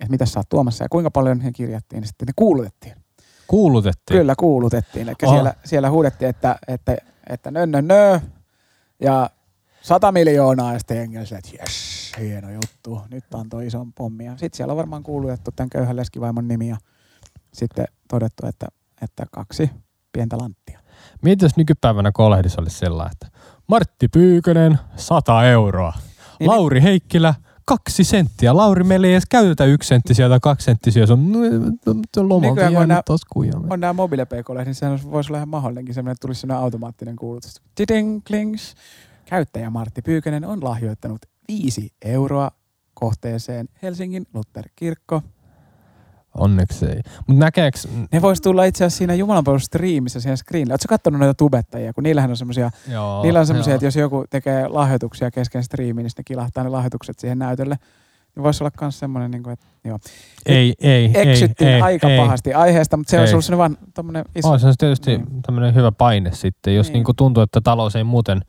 että 0.00 0.10
mitä 0.10 0.26
sä 0.26 0.40
oot 0.40 0.48
tuomassa 0.48 0.84
ja 0.84 0.88
kuinka 0.88 1.10
paljon 1.10 1.40
he 1.40 1.52
kirjattiin, 1.52 2.00
niin 2.00 2.08
sitten 2.08 2.26
ne 2.26 2.32
kuulutettiin. 2.36 2.94
Kuulutettiin. 3.46 4.18
Kyllä 4.18 4.34
kuulutettiin. 4.38 5.08
Eli 5.08 5.16
Oho. 5.22 5.32
siellä, 5.32 5.54
siellä 5.64 5.90
huudettiin, 5.90 6.28
että, 6.28 6.58
että, 6.68 6.96
että 7.30 7.50
nö, 7.50 7.66
nö, 7.66 7.82
nö. 7.82 8.20
Ja 9.00 9.30
sata 9.82 10.12
miljoonaa 10.12 10.72
ja 10.72 10.78
sitten 10.78 11.10
silleen, 11.10 11.38
että 11.38 11.62
jes, 11.62 12.12
hieno 12.20 12.50
juttu. 12.50 13.00
Nyt 13.10 13.34
antoi 13.34 13.66
ison 13.66 13.92
pommin. 13.92 14.26
Ja 14.26 14.36
sitten 14.36 14.56
siellä 14.56 14.70
on 14.70 14.76
varmaan 14.76 15.02
kuulutettu 15.02 15.50
tämän 15.56 15.70
köyhän 15.70 15.96
leskivaimon 15.96 16.48
nimi 16.48 16.68
ja 16.68 16.76
sitten 17.52 17.86
todettu, 18.08 18.46
että, 18.46 18.66
että 19.02 19.26
kaksi 19.30 19.70
pientä 20.16 20.38
lanttia. 20.38 20.80
Mieti, 21.22 21.44
jos 21.44 21.56
nykypäivänä 21.56 22.10
kolehdissa 22.12 22.60
olisi 22.60 22.78
sellainen, 22.78 23.12
että 23.12 23.38
Martti 23.66 24.08
Pyykönen, 24.08 24.78
100 24.96 25.44
euroa. 25.44 25.92
Niin- 26.40 26.50
Lauri 26.50 26.82
Heikkilä, 26.82 27.34
kaksi 27.64 28.04
senttiä. 28.04 28.56
Lauri, 28.56 28.84
meillä 28.84 29.06
ei 29.06 29.12
edes 29.12 29.26
käytetä 29.26 29.64
yksi 29.64 29.88
sentti 29.88 30.14
sieltä, 30.14 30.38
kaksi 30.42 30.64
senttiä. 30.64 31.06
Se 31.06 31.12
on 31.12 31.32
lomalta 32.28 32.46
Nykyään 32.48 32.54
kun 32.54 32.88
nää- 32.88 32.94
jäänyt 32.94 33.04
taskuun. 33.04 33.72
On 33.72 33.80
nämä 33.80 33.92
mobiilepk 33.92 34.32
niin 34.64 34.74
sehän 34.74 34.98
voisi 35.10 35.30
olla 35.30 35.38
ihan 35.38 35.48
mahdollinenkin 35.48 35.98
että 35.98 36.14
tulisi 36.20 36.40
sellainen 36.40 36.62
automaattinen 36.64 37.16
kuulutus. 37.16 37.62
Tiding, 37.74 38.20
klings. 38.26 38.74
Käyttäjä 39.24 39.70
Martti 39.70 40.02
Pyykönen 40.02 40.44
on 40.44 40.64
lahjoittanut 40.64 41.18
5 41.48 41.92
euroa 42.02 42.50
kohteeseen 42.94 43.68
Helsingin 43.82 44.26
Luther-kirkko. 44.34 45.22
Onneksi 46.38 46.86
ei. 46.86 47.00
Mutta 47.26 47.44
näkeeks... 47.44 47.88
Ne 48.12 48.22
vois 48.22 48.40
tulla 48.40 48.64
itse 48.64 48.84
asiassa 48.84 48.98
siinä 48.98 49.14
Jumalanpalvelusstriimissä 49.14 50.20
siinä 50.20 50.36
screenillä. 50.36 50.72
Oletko 50.72 50.88
kattonut 50.88 51.20
noita 51.20 51.34
tubettajia, 51.34 51.92
kun 51.92 52.04
niillähän 52.04 52.30
on 52.30 52.36
semmoisia, 52.36 52.70
niillä 53.22 53.40
on 53.40 53.46
semmoisia, 53.46 53.70
joo. 53.70 53.74
että 53.76 53.86
jos 53.86 53.96
joku 53.96 54.24
tekee 54.30 54.68
lahjoituksia 54.68 55.30
kesken 55.30 55.64
striimiin, 55.64 56.04
niin 56.04 56.10
sitten 56.10 56.24
kilahtaa 56.24 56.64
ne 56.64 56.70
lahjoitukset 56.70 57.18
siihen 57.18 57.38
näytölle. 57.38 57.76
Niin 58.36 58.42
voisi 58.44 58.64
olla 58.64 58.70
myös 58.80 58.98
semmoinen, 58.98 59.30
niin 59.30 59.42
kuin, 59.42 59.52
että 59.52 59.66
joo. 59.84 59.98
Ei, 60.46 60.74
ei, 60.80 61.10
Eksyttiin 61.14 61.68
ei, 61.68 61.74
ei, 61.74 61.80
aika 61.80 62.10
ei. 62.10 62.18
pahasti 62.18 62.54
aiheesta, 62.54 62.96
mutta 62.96 63.10
se 63.10 63.16
Ei. 63.16 63.34
olisi 63.34 63.52
ollut 63.52 63.58
vaan 63.58 63.78
tommonen 63.94 64.24
iso. 64.34 64.48
On 64.48 64.60
se 64.60 64.66
on 64.66 64.74
tietysti 64.78 65.10
Niin. 65.16 65.42
tämmöinen 65.42 65.74
hyvä 65.74 65.92
paine 65.92 66.32
sitten. 66.32 66.74
Jos 66.74 66.86
Niin. 66.92 67.04
niin. 67.04 67.16
tuntuu, 67.16 67.42
että 67.42 67.60
talous 67.60 67.96
ei 67.96 68.04
muuten, 68.04 68.40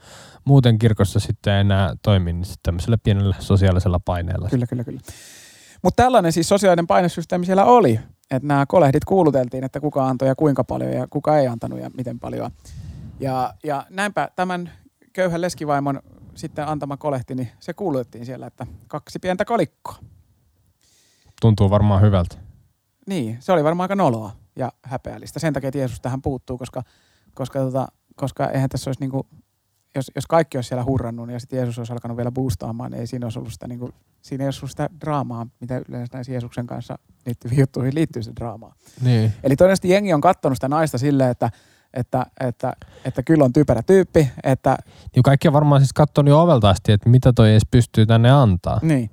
muuten 0.45 0.79
kirkossa 0.79 1.19
sitten 1.19 1.53
enää 1.53 1.93
toimi, 2.01 2.33
niin 2.33 2.45
sitten 2.45 2.63
tämmöisellä 2.63 2.97
pienellä 3.03 3.35
sosiaalisella 3.39 3.99
paineella. 4.05 4.49
Kyllä, 4.49 4.65
kyllä, 4.67 4.83
kyllä. 4.83 4.99
Mutta 5.83 6.03
tällainen 6.03 6.31
siis 6.31 6.49
sosiaalinen 6.49 6.87
painesysteemi 6.87 7.45
siellä 7.45 7.65
oli, 7.65 7.99
että 8.31 8.47
nämä 8.47 8.65
kolehdit 8.65 9.05
kuuluteltiin, 9.05 9.63
että 9.63 9.79
kuka 9.79 10.07
antoi 10.07 10.27
ja 10.27 10.35
kuinka 10.35 10.63
paljon 10.63 10.93
ja 10.93 11.07
kuka 11.09 11.37
ei 11.37 11.47
antanut 11.47 11.79
ja 11.79 11.89
miten 11.97 12.19
paljon. 12.19 12.51
Ja, 13.19 13.53
ja 13.63 13.85
näinpä 13.89 14.29
tämän 14.35 14.71
köyhän 15.13 15.41
leskivaimon 15.41 16.01
sitten 16.35 16.67
antama 16.67 16.97
kolehti, 16.97 17.35
niin 17.35 17.49
se 17.59 17.73
kuulutettiin 17.73 18.25
siellä, 18.25 18.47
että 18.47 18.67
kaksi 18.87 19.19
pientä 19.19 19.45
kolikkoa. 19.45 19.95
Tuntuu 21.41 21.69
varmaan 21.69 22.01
hyvältä. 22.01 22.37
Niin, 23.07 23.37
se 23.39 23.51
oli 23.51 23.63
varmaan 23.63 23.85
aika 23.85 23.95
noloa 23.95 24.31
ja 24.55 24.71
häpeällistä. 24.83 25.39
Sen 25.39 25.53
takia 25.53 25.67
että 25.67 25.77
Jeesus 25.77 26.01
tähän 26.01 26.21
puuttuu, 26.21 26.57
koska, 26.57 26.83
koska, 27.33 27.59
tota, 27.59 27.87
koska 28.15 28.49
eihän 28.49 28.69
tässä 28.69 28.89
olisi 28.89 28.99
niinku, 28.99 29.27
jos, 29.95 30.11
jos 30.15 30.25
kaikki 30.27 30.57
olisi 30.57 30.67
siellä 30.67 30.83
hurrannut 30.83 31.31
ja 31.31 31.39
sitten 31.39 31.57
Jeesus 31.57 31.77
olisi 31.77 31.93
alkanut 31.93 32.17
vielä 32.17 32.31
boostaamaan, 32.31 32.91
niin 32.91 32.99
ei 32.99 33.07
siinä 33.07 33.25
olisi 33.25 33.39
ollut 33.39 33.53
sitä, 33.53 33.67
niinku, 33.67 33.89
siinä 34.21 34.43
ei 34.43 34.47
olisi 34.47 34.59
ollut 34.59 34.71
sitä 34.71 34.89
draamaa, 35.01 35.47
mitä 35.59 35.81
yleensä 35.89 36.13
näissä 36.13 36.31
Jeesuksen 36.31 36.67
kanssa 36.67 36.99
liittyviin 37.25 37.59
juttuihin 37.59 37.95
liittyy 37.95 38.23
se 38.23 38.31
draamaa. 38.35 38.75
Niin. 39.01 39.33
Eli 39.43 39.55
todennäköisesti 39.55 39.89
jengi 39.89 40.13
on 40.13 40.21
kattonut 40.21 40.55
sitä 40.55 40.69
naista 40.69 40.97
silleen, 40.97 41.31
että, 41.31 41.49
että, 41.93 42.25
että, 42.39 42.73
että 43.05 43.23
kyllä 43.23 43.45
on 43.45 43.53
typerä 43.53 43.83
tyyppi, 43.83 44.29
että 44.43 44.77
Niin 45.15 45.23
kaikki 45.23 45.47
on 45.47 45.53
varmaan 45.53 45.81
siis 45.81 45.93
katsonut 45.93 46.29
jo 46.29 46.41
ovelta 46.41 46.69
asti, 46.69 46.91
että 46.91 47.09
mitä 47.09 47.33
toi 47.33 47.51
edes 47.51 47.65
pystyy 47.71 48.05
tänne 48.05 48.31
antaa. 48.31 48.79
Niin. 48.81 49.09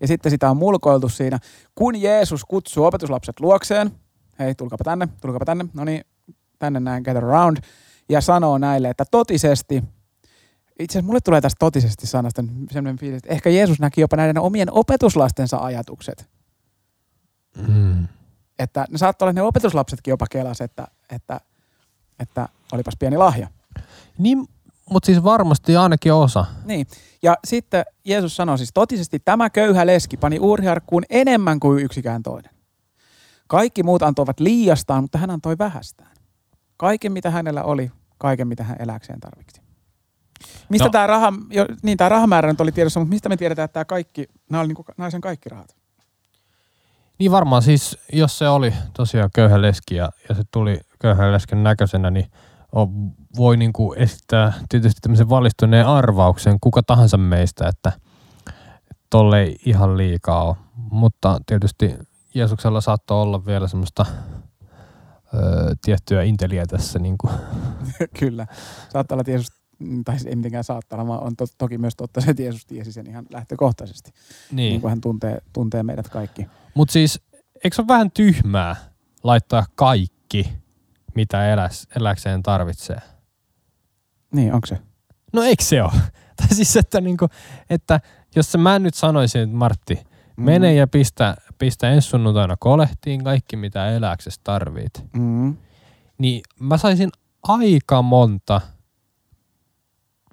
Ja 0.00 0.06
sitten 0.06 0.30
sitä 0.30 0.50
on 0.50 0.56
mulkoiltu 0.56 1.08
siinä. 1.08 1.38
Kun 1.74 2.02
Jeesus 2.02 2.44
kutsuu 2.44 2.84
opetuslapset 2.84 3.40
luokseen, 3.40 3.90
hei, 4.38 4.54
tulkapa 4.54 4.84
tänne, 4.84 5.08
tulkapa 5.20 5.44
tänne, 5.44 5.66
no 5.74 5.84
niin, 5.84 6.04
tänne 6.58 6.80
näin, 6.80 7.02
get 7.04 7.16
around, 7.16 7.56
ja 8.08 8.20
sanoo 8.20 8.58
näille, 8.58 8.88
että 8.88 9.04
totisesti, 9.10 9.84
itse 10.78 10.98
asiassa 10.98 11.06
mulle 11.06 11.20
tulee 11.20 11.40
tästä 11.40 11.56
totisesti 11.58 12.06
sanasta 12.06 12.44
sellainen 12.70 12.98
fiilis, 12.98 13.16
että 13.16 13.32
ehkä 13.32 13.50
Jeesus 13.50 13.80
näki 13.80 14.00
jopa 14.00 14.16
näiden 14.16 14.38
omien 14.38 14.72
opetuslastensa 14.72 15.56
ajatukset. 15.56 16.28
Mm. 17.68 18.08
Että 18.58 18.86
ne 18.90 18.98
saattoi 18.98 19.26
olla 19.26 19.32
ne 19.32 19.42
opetuslapsetkin 19.42 20.12
jopa 20.12 20.26
kelas, 20.30 20.60
että, 20.60 20.88
että, 21.10 21.40
että 22.18 22.48
olipas 22.72 22.94
pieni 22.98 23.16
lahja. 23.16 23.48
Niin, 24.18 24.48
mutta 24.90 25.06
siis 25.06 25.24
varmasti 25.24 25.76
ainakin 25.76 26.12
osa. 26.12 26.44
Niin. 26.64 26.86
Ja 27.22 27.36
sitten 27.44 27.84
Jeesus 28.04 28.36
sanoi 28.36 28.58
siis 28.58 28.70
totisesti, 28.74 29.18
tämä 29.18 29.50
köyhä 29.50 29.86
leski 29.86 30.16
pani 30.16 30.38
uuriharkkuun 30.38 31.02
enemmän 31.10 31.60
kuin 31.60 31.84
yksikään 31.84 32.22
toinen. 32.22 32.50
Kaikki 33.46 33.82
muut 33.82 34.02
antoivat 34.02 34.40
liiastaan, 34.40 35.04
mutta 35.04 35.18
hän 35.18 35.30
antoi 35.30 35.58
vähästään. 35.58 36.16
Kaiken, 36.76 37.12
mitä 37.12 37.30
hänellä 37.30 37.62
oli, 37.62 37.92
kaiken, 38.18 38.48
mitä 38.48 38.64
hän 38.64 38.76
eläkseen 38.80 39.20
tarvitsi. 39.20 39.65
Mistä 40.68 40.84
No. 40.84 40.90
tämä 40.90 41.06
raha, 41.06 41.32
jo, 41.50 41.66
niin 41.82 41.98
tämä 41.98 42.08
rahamäärä 42.08 42.48
nyt 42.50 42.60
oli 42.60 42.72
tiedossa, 42.72 43.00
mutta 43.00 43.14
mistä 43.14 43.28
me 43.28 43.36
tiedetään, 43.36 43.64
että 43.64 43.72
tämä 43.72 43.84
kaikki, 43.84 44.26
nämä 44.50 44.60
oli 44.60 44.68
niin 44.68 44.76
kuin 44.76 44.86
naisen 44.96 45.20
kaikki 45.20 45.48
rahat? 45.48 45.76
Niin 47.18 47.30
varmaan 47.30 47.62
siis, 47.62 47.98
jos 48.12 48.38
se 48.38 48.48
oli 48.48 48.72
tosiaan 48.92 49.30
köyhä 49.34 49.62
leski 49.62 49.94
ja, 49.94 50.08
ja 50.28 50.34
se 50.34 50.42
tuli 50.50 50.80
köyhän 50.98 51.32
lesken 51.32 51.62
näköisenä, 51.62 52.10
niin 52.10 52.30
on, 52.72 52.88
voi 53.36 53.56
niinku 53.56 53.92
esittää 53.92 54.52
tietysti 54.68 55.00
tämmöisen 55.00 55.28
valistuneen 55.28 55.86
arvauksen 55.86 56.60
kuka 56.60 56.82
tahansa 56.82 57.16
meistä, 57.16 57.68
että 57.68 57.92
tolle 59.10 59.40
ei 59.40 59.56
ihan 59.66 59.96
liikaa 59.96 60.44
ole. 60.44 60.56
Mutta 60.90 61.40
tietysti 61.46 61.94
Jeesuksella 62.34 62.80
saattoi 62.80 63.22
olla 63.22 63.46
vielä 63.46 63.68
semmoista 63.68 64.06
öö, 65.34 65.74
tiettyä 65.84 66.22
inteliä 66.22 66.66
tässä. 66.66 66.98
Niinku. 66.98 67.30
Kyllä. 68.20 68.46
Saattaa 68.88 69.16
olla, 69.16 69.24
Jeesus, 69.26 69.55
tai 70.04 70.14
siis 70.18 70.26
ei 70.26 70.36
mitenkään 70.36 70.64
saattaa 70.64 70.98
olla, 71.00 71.08
vaan 71.08 71.22
on 71.22 71.36
to, 71.36 71.44
toki 71.58 71.78
myös 71.78 71.96
totta 71.96 72.20
se, 72.20 72.30
että 72.30 72.42
Jeesus 72.42 72.66
tiesi 72.66 72.92
sen 72.92 73.06
ihan 73.06 73.26
lähtökohtaisesti. 73.32 74.10
Niin, 74.52 74.70
niin 74.70 74.80
kuin 74.80 74.88
hän 74.88 75.00
tuntee, 75.00 75.38
tuntee 75.52 75.82
meidät 75.82 76.08
kaikki. 76.08 76.46
Mutta 76.74 76.92
siis, 76.92 77.20
eikö 77.64 77.74
se 77.74 77.82
ole 77.82 77.88
vähän 77.88 78.10
tyhmää 78.10 78.76
laittaa 79.22 79.66
kaikki, 79.74 80.52
mitä 81.14 81.52
eläs, 81.52 81.86
eläkseen 81.96 82.42
tarvitsee? 82.42 83.00
Niin, 84.34 84.52
onko 84.54 84.66
se? 84.66 84.78
No 85.32 85.42
eikö 85.42 85.64
se 85.64 85.82
ole? 85.82 85.92
Tai 86.36 86.48
siis, 86.48 86.76
että, 86.76 87.00
niinku, 87.00 87.28
että 87.70 88.00
jos 88.36 88.56
mä 88.56 88.78
nyt 88.78 88.94
sanoisin, 88.94 89.40
että 89.42 89.56
Martti, 89.56 89.98
Mm. 90.36 90.44
mene 90.44 90.74
ja 90.74 90.86
pistä, 90.86 91.36
pistä 91.58 91.90
ensi 91.90 92.08
sunnuntaina 92.08 92.56
kolehtiin 92.58 93.24
kaikki, 93.24 93.56
mitä 93.56 93.90
eläksessä 93.90 94.40
tarvit, 94.44 95.04
Mm. 95.12 95.56
niin 96.18 96.40
mä 96.60 96.78
saisin 96.78 97.10
aika 97.42 98.02
monta 98.02 98.60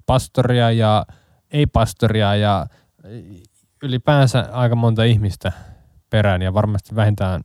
pastoria 0.06 0.70
ja 0.70 1.06
ei-pastoria 1.50 2.36
ja 2.36 2.66
ylipäänsä 3.82 4.48
aika 4.52 4.76
monta 4.76 5.04
ihmistä 5.04 5.52
perään 6.10 6.42
ja 6.42 6.54
varmasti 6.54 6.96
vähintään 6.96 7.40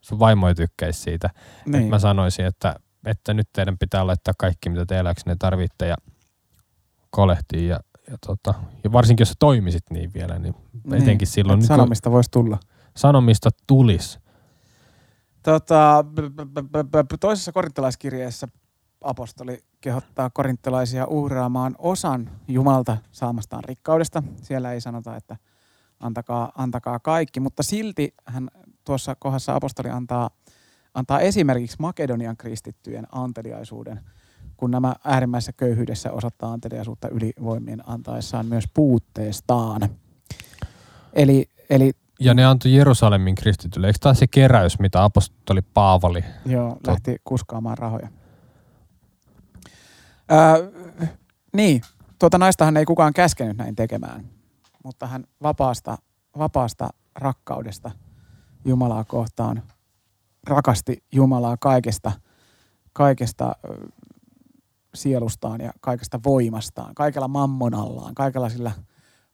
sun 0.00 0.18
vaimo 0.18 0.48
ei 0.48 0.54
tykkäisi 0.54 1.00
siitä. 1.00 1.30
Niin. 1.66 1.74
Että 1.74 1.90
mä 1.90 1.98
sanoisin, 1.98 2.46
että, 2.46 2.74
että 3.06 3.34
nyt 3.34 3.48
teidän 3.52 3.78
pitää 3.78 4.06
laittaa 4.06 4.34
kaikki, 4.38 4.70
mitä 4.70 4.86
te 4.86 4.98
eläksenne 4.98 5.36
tarvitte 5.38 5.86
ja 5.86 5.96
kolehtiin 7.10 7.68
ja, 7.68 7.80
ja, 8.10 8.16
tota, 8.26 8.54
ja 8.84 8.92
varsinkin 8.92 9.22
jos 9.22 9.28
sä 9.28 9.34
toimisit 9.38 9.82
niin 9.90 10.10
vielä, 10.14 10.38
niin, 10.38 10.54
niin 10.84 11.02
etenkin 11.02 11.28
silloin 11.28 11.58
nyt 11.58 11.68
kun 11.68 11.76
sanomista 11.76 12.10
voisi 12.10 12.30
tulla. 12.30 12.58
sanomista 12.96 13.50
tulisi. 13.66 14.18
Tota, 15.42 16.04
toisessa 17.20 17.52
korintolaiskirjeessä 17.52 18.48
apostoli 19.00 19.58
kehottaa 19.80 20.30
korintolaisia 20.30 21.06
uhraamaan 21.06 21.74
osan 21.78 22.30
Jumalta 22.48 22.96
saamastaan 23.12 23.64
rikkaudesta. 23.64 24.22
Siellä 24.42 24.72
ei 24.72 24.80
sanota, 24.80 25.16
että 25.16 25.36
antakaa, 26.00 26.52
antakaa 26.54 26.98
kaikki, 26.98 27.40
mutta 27.40 27.62
silti 27.62 28.14
hän 28.24 28.48
tuossa 28.84 29.16
kohdassa 29.18 29.54
apostoli 29.54 29.90
antaa, 29.90 30.30
antaa 30.94 31.20
esimerkiksi 31.20 31.76
Makedonian 31.80 32.36
kristittyjen 32.36 33.06
anteliaisuuden, 33.12 34.00
kun 34.56 34.70
nämä 34.70 34.94
äärimmäisessä 35.04 35.52
köyhyydessä 35.52 36.12
osoittaa 36.12 36.52
anteliaisuutta 36.52 37.08
ylivoimien 37.08 37.88
antaessaan 37.88 38.46
myös 38.46 38.64
puutteestaan. 38.74 39.80
Eli, 41.12 41.50
eli 41.70 41.92
Ja 42.20 42.34
ne 42.34 42.44
antoi 42.44 42.74
Jerusalemin 42.74 43.34
kristitylle. 43.34 43.86
Eikö 43.86 43.98
tämä 44.02 44.14
se 44.14 44.26
keräys, 44.26 44.78
mitä 44.78 45.04
apostoli 45.04 45.62
Paavali? 45.62 46.24
Joo, 46.46 46.76
lähti 46.86 47.16
kuskaamaan 47.24 47.78
rahoja. 47.78 48.08
Öö, 50.32 50.72
niin, 51.52 51.82
tuota 52.18 52.38
naistahan 52.38 52.76
ei 52.76 52.84
kukaan 52.84 53.12
käskenyt 53.12 53.56
näin 53.56 53.76
tekemään, 53.76 54.24
mutta 54.84 55.06
hän 55.06 55.24
vapaasta, 55.42 55.98
vapaasta 56.38 56.88
rakkaudesta 57.14 57.90
Jumalaa 58.64 59.04
kohtaan 59.04 59.62
rakasti 60.46 61.04
Jumalaa 61.12 61.56
kaikesta, 61.56 62.12
kaikesta 62.92 63.56
sielustaan 64.94 65.60
ja 65.60 65.72
kaikesta 65.80 66.20
voimastaan, 66.24 66.94
kaikella 66.94 67.28
mammonallaan, 67.28 68.14
kaikella 68.14 68.48
sillä 68.48 68.72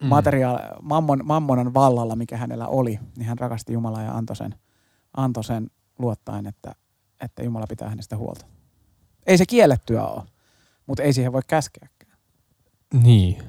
mm. 0.03 0.09
materiaali, 0.09 0.63
mammon, 0.83 1.21
mammonan 1.25 1.75
vallalla, 1.75 2.17
mikä 2.17 2.37
hänellä 2.37 2.69
oli, 2.69 3.01
niin 3.17 3.27
hän 3.27 3.39
rakasti 3.39 3.73
Jumalaa 3.73 4.03
ja 4.03 4.13
antoi 4.13 4.37
sen, 4.37 4.55
antoi 5.17 5.45
sen 5.45 5.71
luottaen, 5.99 6.47
että, 6.47 6.75
että 7.21 7.43
Jumala 7.43 7.67
pitää 7.69 7.89
hänestä 7.89 8.17
huolta. 8.17 8.47
Ei 9.27 9.39
se 9.39 9.47
kiellettyä 9.47 10.07
ole, 10.07 10.23
mutta 10.87 11.03
ei 11.03 11.13
siihen 11.13 11.33
voi 11.33 11.43
käskeäkään. 11.47 12.19
Niin. 13.03 13.43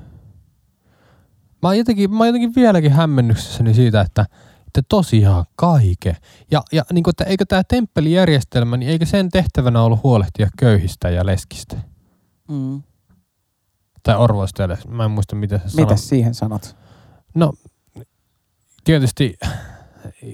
Mä 1.62 1.70
oon 1.70 1.77
jotenkin, 1.77 2.12
mä 2.12 2.18
oon 2.18 2.27
jotenkin 2.27 2.56
vieläkin 2.56 2.92
hämmennyksessäni 2.92 3.74
siitä, 3.74 4.01
että, 4.01 4.25
että 4.68 4.82
tosiaan 4.89 5.46
kaike. 5.56 6.15
Ja, 6.51 6.62
ja 6.72 6.84
niin 6.94 7.04
kuin, 7.04 7.12
että 7.12 7.24
eikö 7.24 7.46
tämä 7.46 7.63
temppelijärjestelmä, 7.63 8.77
niin 8.77 8.92
eikö 8.92 9.06
sen 9.06 9.30
tehtävänä 9.30 9.82
ollut 9.82 10.04
huolehtia 10.04 10.50
köyhistä 10.58 11.10
ja 11.10 11.25
leskistä? 11.25 11.77
Mm. 12.50 12.84
Tai 14.04 14.15
orvoista 14.18 14.62
ja 14.62 14.68
les- 14.68 14.88
Mä 14.88 15.06
en 15.06 15.12
muista, 15.12 15.36
se 15.36 15.70
sanoo. 15.70 15.86
Mitä 15.86 15.96
siihen 15.96 16.34
sanot? 16.34 16.75
No, 17.34 17.54
tietysti 18.84 19.38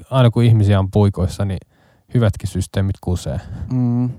aina 0.10 0.31
kun 0.31 0.43
ihmisiä 0.43 0.79
on 0.79 0.91
puikoissa, 0.91 1.46
niin 1.46 1.60
hyvätkin 2.13 2.50
systeemit 2.50 2.96
kusee. 3.01 3.39
Mm. 3.72 4.10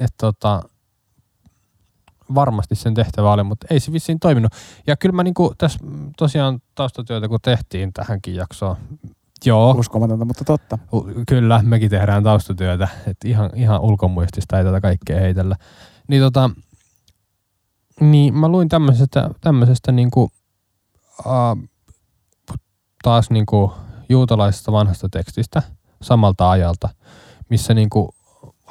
Et 0.00 0.14
tota, 0.20 0.62
varmasti 2.34 2.74
sen 2.74 2.94
tehtävä 2.94 3.32
oli, 3.32 3.42
mutta 3.42 3.66
ei 3.70 3.80
se 3.80 3.92
vissiin 3.92 4.20
toiminut. 4.20 4.52
Ja 4.86 4.96
kyllä 4.96 5.12
mä 5.12 5.22
niinku 5.22 5.54
tässä 5.58 5.78
tosiaan 6.16 6.60
taustatyötä 6.74 7.28
kun 7.28 7.38
tehtiin 7.42 7.92
tähänkin 7.92 8.34
jaksoon, 8.34 8.76
joo, 9.44 9.70
Uskomatonta, 9.70 10.24
mutta 10.24 10.44
totta. 10.44 10.78
kyllä 11.28 11.62
mekin 11.62 11.90
tehdään 11.90 12.22
taustatyötä, 12.22 12.88
että 13.06 13.28
ihan, 13.28 13.50
ihan 13.54 13.80
ulkomuistista 13.80 14.58
ei 14.58 14.64
tätä 14.64 14.80
kaikkea 14.80 15.20
heitellä. 15.20 15.56
Niin 16.08 16.22
tota, 16.22 16.50
niin 18.00 18.34
mä 18.34 18.48
luin 18.48 18.68
tämmöisestä, 18.68 19.30
tämmöisestä 19.40 19.92
niinku, 19.92 20.22
uh, 21.26 21.58
taas 23.02 23.30
niinku 23.30 23.72
juutalaisesta 24.08 24.72
vanhasta 24.72 25.08
tekstistä 25.08 25.62
samalta 26.02 26.50
ajalta, 26.50 26.88
missä 27.48 27.74
niinku 27.74 28.14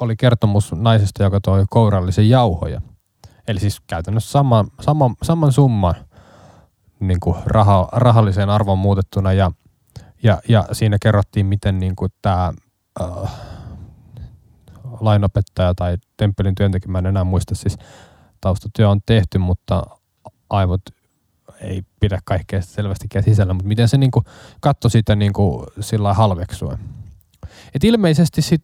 oli 0.00 0.16
kertomus 0.16 0.72
naisesta, 0.72 1.22
joka 1.22 1.40
toi 1.40 1.64
kourallisen 1.70 2.28
jauhoja. 2.28 2.80
Eli 3.48 3.60
siis 3.60 3.80
käytännössä 3.86 4.30
sama, 4.30 4.64
sama, 4.80 5.14
saman 5.22 5.52
summan 5.52 5.94
niin 7.00 7.20
kuin 7.20 7.36
raha, 7.46 7.88
rahalliseen 7.92 8.50
arvon 8.50 8.78
muutettuna 8.78 9.32
ja, 9.32 9.50
ja, 10.22 10.40
ja 10.48 10.64
siinä 10.72 10.96
kerrottiin, 11.02 11.46
miten 11.46 11.78
niin 11.78 11.96
kuin 11.96 12.12
tämä 12.22 12.52
äh, 13.00 13.30
lainopettaja 15.00 15.74
tai 15.74 15.96
temppelin 16.16 16.54
työntekijä, 16.54 16.92
mä 16.92 16.98
en 16.98 17.06
enää 17.06 17.24
muista 17.24 17.54
siis 17.54 17.78
taustatyö 18.40 18.88
on 18.88 19.00
tehty, 19.06 19.38
mutta 19.38 19.82
aivot 20.50 20.82
ei 21.60 21.82
pidä 22.00 22.18
kaikkea 22.24 22.62
selvästikään 22.62 23.24
sisällä, 23.24 23.54
mutta 23.54 23.68
miten 23.68 23.88
se 23.88 23.98
niin 23.98 24.10
katsoi 24.60 24.90
sitä 24.90 25.16
niin 25.16 25.32
kuin 25.32 25.66
sillä. 25.80 26.14
Et 27.74 27.84
ilmeisesti 27.84 28.42
sit 28.42 28.62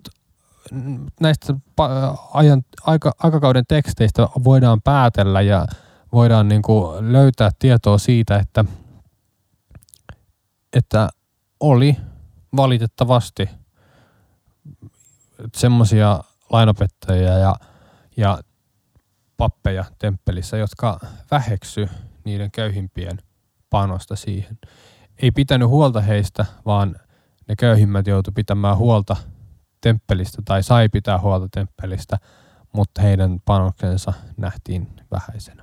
näistä 1.20 1.54
ajan, 2.32 2.62
aika, 2.82 3.12
aikakauden 3.18 3.64
teksteistä 3.68 4.28
voidaan 4.44 4.82
päätellä 4.82 5.40
ja 5.40 5.66
voidaan 6.12 6.48
niin 6.48 6.62
kuin 6.62 7.12
löytää 7.12 7.50
tietoa 7.58 7.98
siitä, 7.98 8.36
että, 8.36 8.64
että 10.72 11.08
oli 11.60 11.96
valitettavasti 12.56 13.48
semmoisia 15.56 16.20
lainopettajia 16.50 17.38
ja, 17.38 17.54
ja 18.16 18.38
pappeja 19.36 19.84
temppelissä, 19.98 20.56
jotka 20.56 21.00
väheksy 21.30 21.88
niiden 22.24 22.50
köyhimpien 22.50 23.18
panosta 23.70 24.16
siihen. 24.16 24.58
Ei 25.18 25.30
pitänyt 25.30 25.68
huolta 25.68 26.00
heistä, 26.00 26.46
vaan 26.66 26.96
ne 27.48 27.56
köyhimmät 27.56 28.06
joutui 28.06 28.32
pitämään 28.32 28.76
huolta 28.76 29.16
temppelistä 29.80 30.42
tai 30.44 30.62
sai 30.62 30.88
pitää 30.88 31.18
huolta 31.18 31.48
temppelistä, 31.54 32.18
mutta 32.72 33.02
heidän 33.02 33.40
panoksensa 33.44 34.12
nähtiin 34.36 34.88
vähäisenä. 35.10 35.62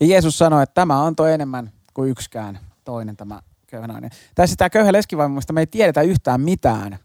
Ja 0.00 0.06
Jeesus 0.06 0.38
sanoi, 0.38 0.62
että 0.62 0.74
tämä 0.74 1.04
antoi 1.04 1.32
enemmän 1.32 1.72
kuin 1.94 2.10
yksikään 2.10 2.58
toinen 2.84 3.16
tämä 3.16 3.40
köyhä 3.66 3.86
nainen. 3.86 4.10
Tässä 4.34 4.56
tämä 4.56 4.70
köyhä 4.70 4.92
leskivaimo, 4.92 5.40
me 5.52 5.60
ei 5.60 5.66
tiedetä 5.66 6.02
yhtään 6.02 6.40
mitään 6.40 6.98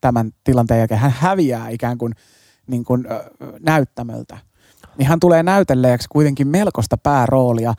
tämän 0.00 0.30
tilanteen 0.44 0.78
jälkeen. 0.78 1.00
Hän 1.00 1.14
häviää 1.18 1.68
ikään 1.68 1.98
kuin, 1.98 2.14
niin 2.66 2.84
kuin 2.84 3.04
näyttämöltä. 3.60 4.38
Niin 4.98 5.08
hän 5.08 5.20
tulee 5.20 5.42
näytelleeksi 5.42 6.08
kuitenkin 6.08 6.48
melkoista 6.48 6.98
pääroolia 6.98 7.74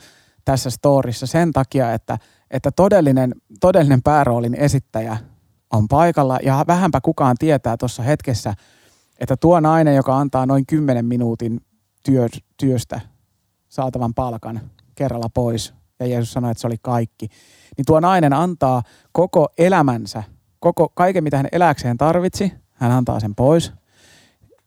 tässä 0.45 0.69
storissa 0.69 1.27
sen 1.27 1.51
takia, 1.51 1.93
että, 1.93 2.17
että 2.51 2.71
todellinen, 2.71 3.35
todellinen 3.59 4.01
pääroolin 4.01 4.55
esittäjä 4.55 5.17
on 5.73 5.87
paikalla 5.87 6.39
ja 6.43 6.65
vähänpä 6.67 7.01
kukaan 7.01 7.35
tietää 7.39 7.77
tuossa 7.77 8.03
hetkessä, 8.03 8.53
että 9.19 9.37
tuo 9.37 9.59
nainen, 9.59 9.95
joka 9.95 10.17
antaa 10.17 10.45
noin 10.45 10.65
10 10.65 11.05
minuutin 11.05 11.61
työ, 12.05 12.27
työstä 12.57 13.01
saatavan 13.69 14.13
palkan 14.13 14.61
kerralla 14.95 15.29
pois, 15.33 15.73
ja 15.99 16.05
Jeesus 16.05 16.31
sanoi, 16.31 16.51
että 16.51 16.61
se 16.61 16.67
oli 16.67 16.77
kaikki, 16.81 17.27
niin 17.77 17.85
tuo 17.85 17.99
nainen 17.99 18.33
antaa 18.33 18.83
koko 19.11 19.49
elämänsä, 19.57 20.23
koko, 20.59 20.89
kaiken 20.89 21.23
mitä 21.23 21.37
hän 21.37 21.47
eläkseen 21.51 21.97
tarvitsi, 21.97 22.53
hän 22.73 22.91
antaa 22.91 23.19
sen 23.19 23.35
pois, 23.35 23.73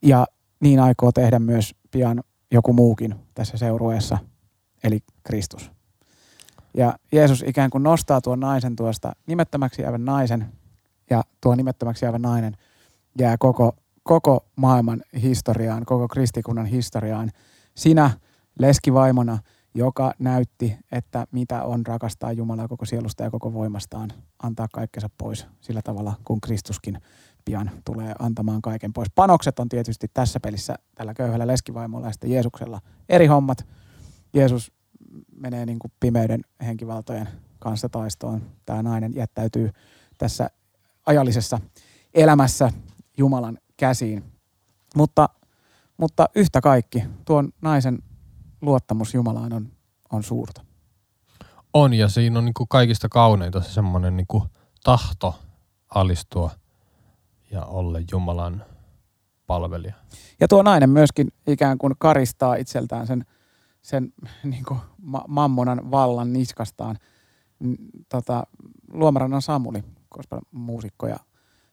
ja 0.03 0.27
niin 0.61 0.81
aikoo 0.81 1.12
tehdä 1.12 1.38
myös 1.38 1.75
pian 1.91 2.23
joku 2.51 2.73
muukin 2.73 3.15
tässä 3.35 3.57
seurueessa, 3.57 4.19
eli 4.85 4.99
Kristus. 5.23 5.71
Ja 6.77 6.95
Jeesus 7.12 7.45
ikään 7.47 7.71
kuin 7.71 7.83
nostaa 7.83 8.21
tuon 8.21 8.41
naisen 8.41 8.77
tuosta 8.77 9.12
nimettömäksi 9.27 9.83
jäävän 9.83 10.05
naisen, 10.05 10.53
ja 11.12 11.22
tuo 11.40 11.55
nimettömäksi 11.55 12.05
jäävä 12.05 12.18
nainen 12.18 12.57
jää 13.18 13.37
koko, 13.38 13.77
koko 14.03 14.46
maailman 14.57 15.03
historiaan, 15.22 15.85
koko 15.85 16.09
kristikunnan 16.09 16.66
historiaan. 16.66 17.31
Sinä 17.75 18.11
leskivaimona, 18.59 19.38
joka 19.75 20.12
näytti, 20.18 20.77
että 20.92 21.27
mitä 21.33 21.64
on 21.64 21.87
rakastaa 21.87 22.33
Jumalaa 22.33 22.68
koko 22.68 22.85
sielusta 22.85 23.22
ja 23.25 23.31
koko 23.31 23.53
voimastaan, 23.53 24.12
antaa 24.42 24.66
kaikkensa 24.72 25.11
pois 25.18 25.46
sillä 25.61 25.83
tavalla, 25.83 26.14
kun 26.25 26.40
Kristuskin 26.40 26.98
pian 27.44 27.70
tulee 27.85 28.14
antamaan 28.18 28.62
kaiken 28.62 28.92
pois. 28.92 29.09
Panokset 29.14 29.59
on 29.59 29.68
tietysti 29.68 30.07
tässä 30.14 30.40
pelissä 30.40 30.75
tällä 30.94 31.14
köyhällä 31.14 31.46
leskivaimolla 31.46 32.07
ja 32.07 32.12
sitten 32.12 32.31
Jeesuksella 32.31 32.81
eri 33.09 33.27
hommat. 33.27 33.66
Jeesus 34.35 34.72
menee 35.37 35.66
niin 35.66 35.79
kuin 35.79 35.92
pimeyden 36.01 36.40
henkivaltojen 36.66 37.29
kanssa 37.59 37.88
taistoon. 37.88 38.42
Tämä 38.66 38.83
nainen 38.83 39.14
jättäytyy 39.14 39.70
tässä 40.18 40.51
ajallisessa 41.07 41.61
elämässä 42.15 42.73
Jumalan 43.17 43.59
käsiin. 43.77 44.25
Mutta, 44.97 45.29
mutta 45.97 46.29
yhtä 46.35 46.61
kaikki, 46.61 47.05
tuon 47.25 47.53
naisen 47.62 47.99
luottamus 48.61 49.15
Jumalaan 49.15 49.53
on, 49.53 49.73
on 50.12 50.23
suurta. 50.23 50.65
On, 51.75 51.95
ja 51.95 52.09
siinä 52.09 52.38
on 52.38 52.45
niin 52.45 52.55
kuin 52.55 52.69
kaikista 52.69 53.09
kauneinta 53.09 53.61
se 53.61 53.73
semmoinen 53.73 54.17
niin 54.17 54.27
kuin 54.27 54.45
tahto 54.85 55.35
alistua 55.95 56.51
ja 57.51 57.65
olla 57.65 57.99
Jumalan 58.12 58.65
palvelija. 59.47 59.95
Ja 60.41 60.49
tuo 60.49 60.62
nainen 60.62 60.91
myöskin 60.91 61.29
ikään 61.47 61.79
kuin 61.79 61.93
karistaa 61.99 62.55
itseltään 62.55 63.07
sen, 63.07 63.25
sen 63.83 64.12
niin 64.45 64.65
kuin 64.65 64.81
ma- 65.03 65.25
mammonan 65.29 65.91
vallan 65.91 66.33
niskastaan. 66.33 66.99
Tota, 68.09 68.47
Luomarannan 68.93 69.43
Samuli, 69.43 69.85
koska 70.12 70.40
muusikko 70.53 71.07
ja, 71.07 71.16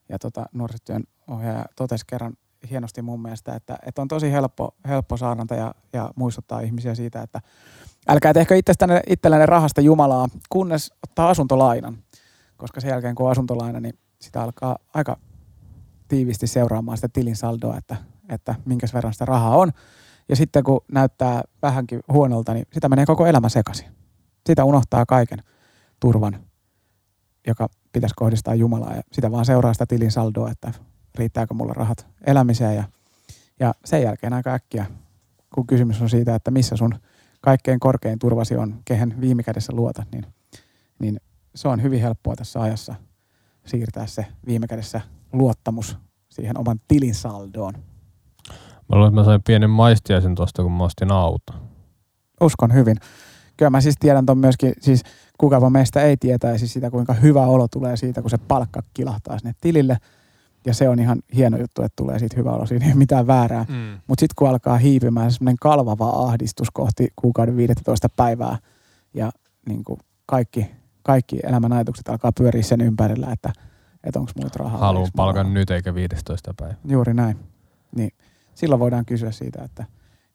ja 0.10 0.19
tota, 0.19 0.45
nuorisotyön 0.54 1.04
ohjaaja 1.28 1.65
totesi 1.75 2.06
kerran 2.08 2.34
hienosti 2.69 3.02
mun 3.02 3.21
mielestä, 3.21 3.56
että, 3.56 3.78
että 3.86 4.02
on 4.02 4.08
tosi 4.08 4.32
helppo, 4.32 4.75
helppo 4.88 5.17
saarnata 5.17 5.56
ja, 5.56 5.75
ja 5.93 6.12
muistuttaa 6.15 6.60
ihmisiä 6.60 6.95
siitä, 6.95 7.21
että 7.21 7.41
älkää 8.08 8.34
tehkö 8.34 8.58
itsestänne, 8.58 9.02
itsellänne 9.08 9.45
rahasta 9.45 9.82
Jumalaa, 9.82 10.30
kunnes 10.49 10.91
ottaa 11.04 11.30
asuntolainan. 11.30 11.97
Koska 12.58 12.82
sen 12.82 12.89
jälkeen 12.89 13.15
kun 13.15 13.25
on 13.25 13.32
asuntolaina, 13.32 13.80
niin 13.80 13.99
sitä 14.21 14.43
alkaa 14.43 14.78
aika 14.93 15.17
tiivisti 16.08 16.47
seuraamaan 16.47 16.97
sitä 16.97 17.10
tilin 17.13 17.36
saldoa, 17.36 17.78
että, 17.78 17.95
että 18.30 18.56
minkäs 18.65 18.93
verran 18.93 19.13
sitä 19.13 19.25
rahaa 19.25 19.58
on. 19.58 19.71
Ja 20.30 20.36
sitten 20.36 20.63
kun 20.63 20.82
näyttää 20.91 21.43
vähänkin 21.62 21.99
huonolta, 22.13 22.54
niin 22.54 22.67
sitä 22.73 22.89
menee 22.89 23.06
koko 23.06 23.25
elämä 23.25 23.49
sekaisin. 23.49 23.88
Sitä 24.47 24.65
unohtaa 24.65 25.06
kaiken 25.06 25.39
turvan, 25.99 26.45
joka 27.47 27.69
pitäisi 27.91 28.15
kohdistaa 28.15 28.56
Jumalaa. 28.56 28.95
Ja 28.95 29.02
sitä 29.12 29.32
vaan 29.32 29.45
seuraa 29.45 29.73
sitä 29.73 29.86
tilin 29.86 30.12
saldoa, 30.12 30.52
että 30.52 30.71
riittääkö 31.15 31.54
mulla 31.54 31.73
rahat 31.73 32.08
elämiseen. 32.28 32.75
Ja, 32.75 32.84
ja 33.60 33.73
sen 33.86 34.04
jälkeen 34.04 34.34
aika 34.34 34.54
äkkiä, 34.54 34.86
kun 35.56 35.67
kysymys 35.67 36.02
on 36.02 36.10
siitä, 36.10 36.36
että 36.36 36.52
missä 36.52 36.75
sun 36.75 36.95
kaikkein 37.41 37.80
korkein 37.80 38.19
turvasi 38.19 38.56
on, 38.56 38.75
kehen 38.86 39.21
viime 39.21 39.43
kädessä 39.43 39.73
luotat, 39.75 40.08
niin, 40.12 40.25
niin 40.99 41.21
se 41.56 41.67
on 41.67 41.84
hyvin 41.84 42.02
helppoa 42.02 42.36
tässä 42.36 42.62
ajassa 42.62 42.95
siirtää 43.65 44.08
se 44.08 44.25
viime 44.47 44.67
kädessä 44.67 45.02
luottamus 45.34 45.97
siihen 46.30 46.58
oman 46.58 46.80
tilin 46.88 47.15
saldoon. 47.15 47.73
Mä 48.89 48.95
luulen, 48.95 49.08
että 49.08 49.21
mä 49.21 49.25
sain 49.25 49.43
pienen 49.43 49.69
maistiaisen 49.69 50.36
tuosta, 50.36 50.63
kun 50.63 50.71
mä 50.71 50.84
ostin 50.84 51.12
auto. 51.12 51.54
Uskon 52.41 52.73
hyvin. 52.73 52.97
Kyllä 53.58 53.69
mä 53.69 53.82
siis 53.82 53.95
tiedän 53.99 54.25
ton 54.25 54.38
myöskin, 54.38 54.73
siis 54.80 55.04
kukava 55.39 55.69
meistä 55.69 56.02
ei 56.02 56.17
tietäisi 56.17 56.67
sitä, 56.67 56.91
kuinka 56.91 57.13
hyvä 57.13 57.45
olo 57.45 57.67
tulee 57.67 57.97
siitä, 57.97 58.21
kun 58.21 58.30
se 58.30 58.38
palkka 58.38 58.82
kilahtaa 58.93 59.39
sinne 59.39 59.54
tilille. 59.62 59.97
Ja 60.65 60.73
se 60.73 60.89
on 60.89 60.99
ihan 60.99 61.19
hieno 61.36 61.58
juttu, 61.58 61.82
että 61.82 61.95
tulee 61.95 62.19
siitä 62.19 62.36
hyvä 62.38 62.52
olo. 62.52 62.65
Siinä 62.65 62.86
ei 62.86 62.91
ole 62.91 62.97
mitään 62.97 63.28
väärää. 63.28 63.65
Mm. 63.69 63.99
Mutta 64.08 64.19
sitten 64.19 64.36
kun 64.36 64.49
alkaa 64.49 64.78
hiipymään 64.78 65.32
semmoinen 65.32 65.58
kalvava 65.62 66.10
ahdistus 66.10 66.67
kohti 66.73 67.08
kuukauden 67.15 67.58
15 67.58 68.08
päivää 68.15 68.58
ja 69.13 69.32
niin 69.69 69.84
kuin 69.84 69.99
kaikki, 70.25 70.71
kaikki 71.04 71.39
elämän 71.43 71.73
ajatukset 71.73 72.10
alkaa 72.10 72.32
pyöriä 72.38 72.63
sen 72.63 72.82
ympärillä, 72.82 73.32
että, 73.32 73.54
että 74.04 74.19
onko 74.19 74.32
mulla 74.36 74.49
rahaa. 74.56 74.78
Haluan 74.78 75.08
palkan 75.15 75.45
rahaa. 75.45 75.54
nyt 75.54 75.69
eikä 75.71 75.95
15 75.95 76.54
päivä. 76.60 76.75
Juuri 76.88 77.13
näin. 77.13 77.39
Niin 77.95 78.12
silloin 78.56 78.80
voidaan 78.80 79.06
kysyä 79.06 79.32
siitä, 79.32 79.63
että 79.63 79.86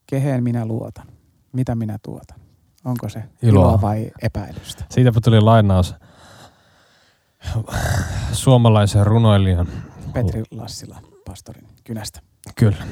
keheen 0.06 0.44
minä 0.44 0.66
luotan, 0.66 1.06
mitä 1.52 1.74
minä 1.74 1.98
tuotan. 2.02 2.38
Onko 2.84 3.08
se 3.08 3.22
Iloa. 3.42 3.62
iloa 3.62 3.80
vai 3.80 4.10
epäilystä? 4.22 4.84
Siitäpä 4.90 5.20
tuli 5.24 5.40
lainaus 5.40 5.94
suomalaisen 8.32 9.06
runoilijan. 9.06 9.68
Petri 10.12 10.42
Lassila, 10.50 10.98
pastorin 11.26 11.66
kynästä. 11.84 12.20
Kyllä. 12.56 12.86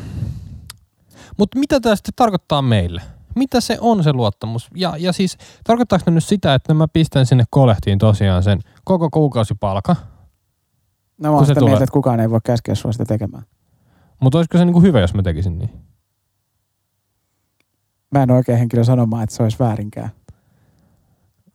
Mutta 1.38 1.58
mitä 1.58 1.80
tämä 1.80 1.96
sitten 1.96 2.12
tarkoittaa 2.16 2.62
meille? 2.62 3.02
Mitä 3.36 3.60
se 3.60 3.78
on 3.80 4.04
se 4.04 4.12
luottamus? 4.12 4.68
Ja, 4.76 4.94
ja 4.98 5.12
siis 5.12 5.38
tarkoittaako 5.64 6.10
nyt 6.10 6.24
sitä, 6.24 6.54
että 6.54 6.74
mä 6.74 6.88
pistän 6.88 7.26
sinne 7.26 7.44
kolehtiin 7.50 7.98
tosiaan 7.98 8.42
sen 8.42 8.60
koko 8.84 9.10
kuukausipalka? 9.10 9.96
No 11.18 11.30
mä 11.30 11.36
oon 11.36 11.46
sitä 11.46 11.60
mieltä, 11.60 11.84
että 11.84 11.92
kukaan 11.92 12.20
ei 12.20 12.30
voi 12.30 12.40
käskeä 12.44 12.74
sua 12.74 12.92
sitä 12.92 13.04
tekemään. 13.04 13.42
Mutta 14.20 14.38
olisiko 14.38 14.58
se 14.58 14.64
niinku 14.64 14.80
hyvä, 14.80 15.00
jos 15.00 15.14
mä 15.14 15.22
tekisin 15.22 15.58
niin? 15.58 15.70
Mä 18.12 18.22
en 18.22 18.30
oikein 18.30 18.58
henkilö 18.58 18.84
sanomaan, 18.84 19.24
että 19.24 19.36
se 19.36 19.42
olisi 19.42 19.58
väärinkään. 19.58 20.10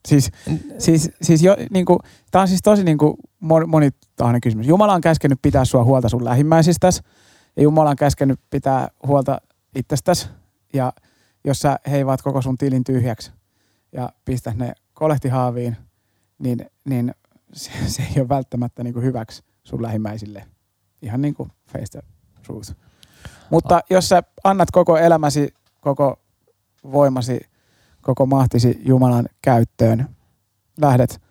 Siis, 0.07 0.31
siis, 0.77 1.11
siis 1.21 1.43
jo, 1.43 1.57
niin 1.71 1.85
kuin, 1.85 1.99
tämä 2.31 2.41
on 2.41 2.47
siis 2.47 2.61
tosi 2.61 2.83
niin 2.83 2.97
kuin 2.97 3.13
mon- 3.43 3.67
monitahoinen 3.67 4.41
kysymys. 4.41 4.67
Jumala 4.67 4.93
on 4.93 5.01
käskenyt 5.01 5.39
pitää 5.41 5.65
sua 5.65 5.83
huolta 5.83 6.09
sun 6.09 6.25
lähimmäisistäsi 6.25 7.01
ja 7.55 7.63
Jumala 7.63 7.89
on 7.89 7.95
käskenyt 7.95 8.39
pitää 8.49 8.87
huolta 9.07 9.41
itsestäsi. 9.75 10.29
Ja 10.73 10.93
jos 11.43 11.59
sä 11.59 11.79
heivaat 11.89 12.21
koko 12.21 12.41
sun 12.41 12.57
tilin 12.57 12.83
tyhjäksi 12.83 13.31
ja 13.91 14.09
pistät 14.25 14.57
ne 14.57 14.73
kolehtihaaviin, 14.93 15.77
niin, 16.39 16.65
niin 16.85 17.15
se, 17.53 17.71
se 17.87 18.03
ei 18.03 18.21
ole 18.21 18.29
välttämättä 18.29 18.83
niin 18.83 18.93
kuin 18.93 19.05
hyväksi 19.05 19.43
sun 19.63 19.81
lähimmäisille. 19.81 20.45
Ihan 21.01 21.21
niin 21.21 21.33
kuin 21.33 21.51
face 21.71 21.91
the 21.91 22.01
truth. 22.43 22.75
Mutta 23.49 23.79
jos 23.89 24.09
sä 24.09 24.23
annat 24.43 24.71
koko 24.71 24.97
elämäsi, 24.97 25.53
koko 25.81 26.19
voimasi, 26.91 27.39
koko 28.01 28.25
mahtisi 28.25 28.81
Jumalan 28.85 29.25
käyttöön, 29.41 30.09
lähdet 30.81 31.21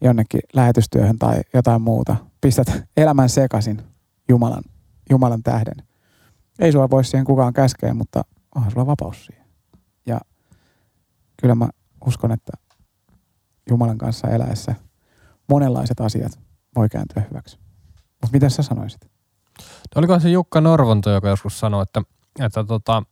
jonnekin 0.00 0.40
lähetystyöhön 0.52 1.18
tai 1.18 1.40
jotain 1.54 1.82
muuta, 1.82 2.16
pistät 2.40 2.84
elämän 2.96 3.28
sekaisin 3.28 3.82
Jumalan, 4.28 4.62
Jumalan 5.10 5.42
tähden. 5.42 5.86
Ei 6.58 6.72
sua 6.72 6.90
voi 6.90 7.04
siihen 7.04 7.24
kukaan 7.24 7.52
käskeä, 7.52 7.94
mutta 7.94 8.24
onhan 8.54 8.72
sulla 8.72 8.86
vapaus 8.86 9.26
siihen. 9.26 9.44
Ja 10.06 10.20
kyllä 11.40 11.54
mä 11.54 11.68
uskon, 12.06 12.32
että 12.32 12.52
Jumalan 13.70 13.98
kanssa 13.98 14.28
eläessä 14.28 14.74
monenlaiset 15.48 16.00
asiat 16.00 16.40
voi 16.76 16.88
kääntyä 16.88 17.22
hyväksi. 17.30 17.58
Mutta 17.96 18.32
mitä 18.32 18.48
sä 18.48 18.62
sanoisit? 18.62 19.00
Oliko 19.94 20.20
se 20.20 20.30
Jukka 20.30 20.60
Norvonto, 20.60 21.10
joka 21.10 21.28
joskus 21.28 21.60
sanoi, 21.60 21.82
että, 21.82 22.02
että, 22.40 22.64
tota, 22.64 23.02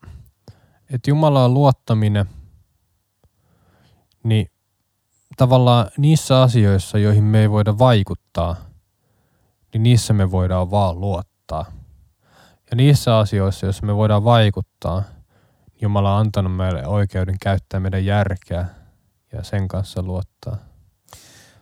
että 0.91 1.11
Jumalaan 1.11 1.55
luottaminen, 1.55 2.27
niin 4.23 4.51
tavallaan 5.37 5.91
niissä 5.99 6.43
asioissa, 6.43 6.99
joihin 6.99 7.25
me 7.25 7.41
ei 7.41 7.51
voida 7.51 7.79
vaikuttaa, 7.79 8.57
niin 9.73 9.83
niissä 9.83 10.13
me 10.13 10.31
voidaan 10.31 10.71
vaan 10.71 11.01
luottaa. 11.01 11.65
Ja 12.71 12.77
niissä 12.77 13.19
asioissa, 13.19 13.67
joissa 13.67 13.87
me 13.87 13.97
voidaan 13.97 14.25
vaikuttaa, 14.25 15.01
niin 15.01 15.79
Jumala 15.83 16.15
on 16.15 16.21
antanut 16.21 16.57
meille 16.57 16.87
oikeuden 16.87 17.37
käyttää 17.41 17.81
meidän 17.81 18.05
järkeä 18.05 18.67
ja 19.33 19.43
sen 19.43 19.69
kanssa 19.69 20.03
luottaa. 20.03 20.57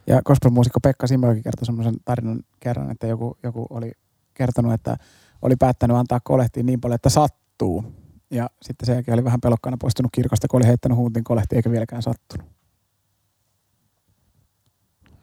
Ja 0.07 0.23
gospelmuusikko 0.23 0.81
Pekka 0.81 1.07
Simmelki 1.07 1.43
kertoi 1.43 1.67
semmoisen 1.67 1.95
tarinan 2.05 2.41
kerran, 2.61 2.91
että 2.91 3.07
joku, 3.07 3.39
joku 3.43 3.67
oli 3.71 3.93
kertonut, 4.35 4.73
että 4.73 4.97
oli 5.43 5.57
päättänyt 5.57 5.97
antaa 5.97 6.21
kolehtiin 6.25 6.67
niin 6.67 6.81
paljon, 6.81 6.95
että 6.95 7.09
sattuu. 7.09 8.04
Ja 8.35 8.51
sitten 8.63 8.87
sen 8.87 8.95
jälkeen 8.95 9.15
oli 9.15 9.25
vähän 9.25 9.41
pelokkaana 9.41 9.77
poistunut 9.81 10.13
kirkosta, 10.15 10.49
kun 10.49 10.59
oli 10.61 10.67
heittänyt 10.67 10.99
huuntin 10.99 11.25
kolehtiin 11.25 11.57
eikä 11.57 11.71
vieläkään 11.71 12.03
sattunut. 12.03 12.47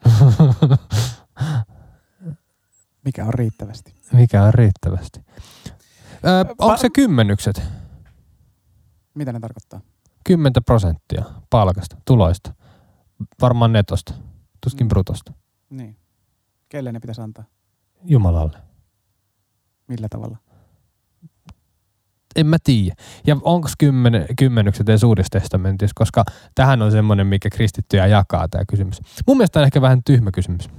Mikä 3.04 3.24
on 3.26 3.34
riittävästi? 3.34 3.94
Mikä 4.12 4.42
on 4.44 4.54
riittävästi. 4.54 5.20
Öö, 6.26 6.44
onko 6.58 6.76
se 6.76 6.90
kymmenykset? 6.90 7.62
Mitä 9.14 9.32
ne 9.32 9.40
tarkoittaa? 9.40 9.80
10 10.26 10.52
prosenttia 10.66 11.24
palkasta, 11.50 11.96
tuloista. 12.04 12.54
Varmaan 13.40 13.72
netosta, 13.72 14.14
tuskin 14.60 14.84
Mm. 14.86 14.88
brutosta. 14.88 15.32
Niin. 15.70 15.96
Kelle 16.68 16.92
ne 16.92 17.00
pitäisi 17.00 17.20
antaa? 17.20 17.44
Jumalalle. 18.04 18.58
Millä 19.88 20.08
tavalla? 20.08 20.36
En 22.36 22.46
mä 22.46 22.56
tiedä. 22.64 22.94
Ja 23.26 23.36
onko 23.42 23.68
kymmen, 23.78 24.26
kymmenykset 24.38 24.88
edes 24.88 25.02
uudessa 25.02 25.30
testamentissa, 25.40 25.92
koska 25.96 26.24
tähän 26.54 26.82
on 26.82 26.92
semmoinen, 26.92 27.26
mikä 27.26 27.50
kristittyjä 27.50 28.06
jakaa 28.06 28.48
tämä 28.48 28.64
kysymys. 28.68 29.00
Mun 29.26 29.36
mielestä 29.36 29.52
tämä 29.52 29.62
on 29.62 29.66
ehkä 29.66 29.80
vähän 29.80 30.04
tyhmä 30.04 30.30
kysymys. 30.30 30.70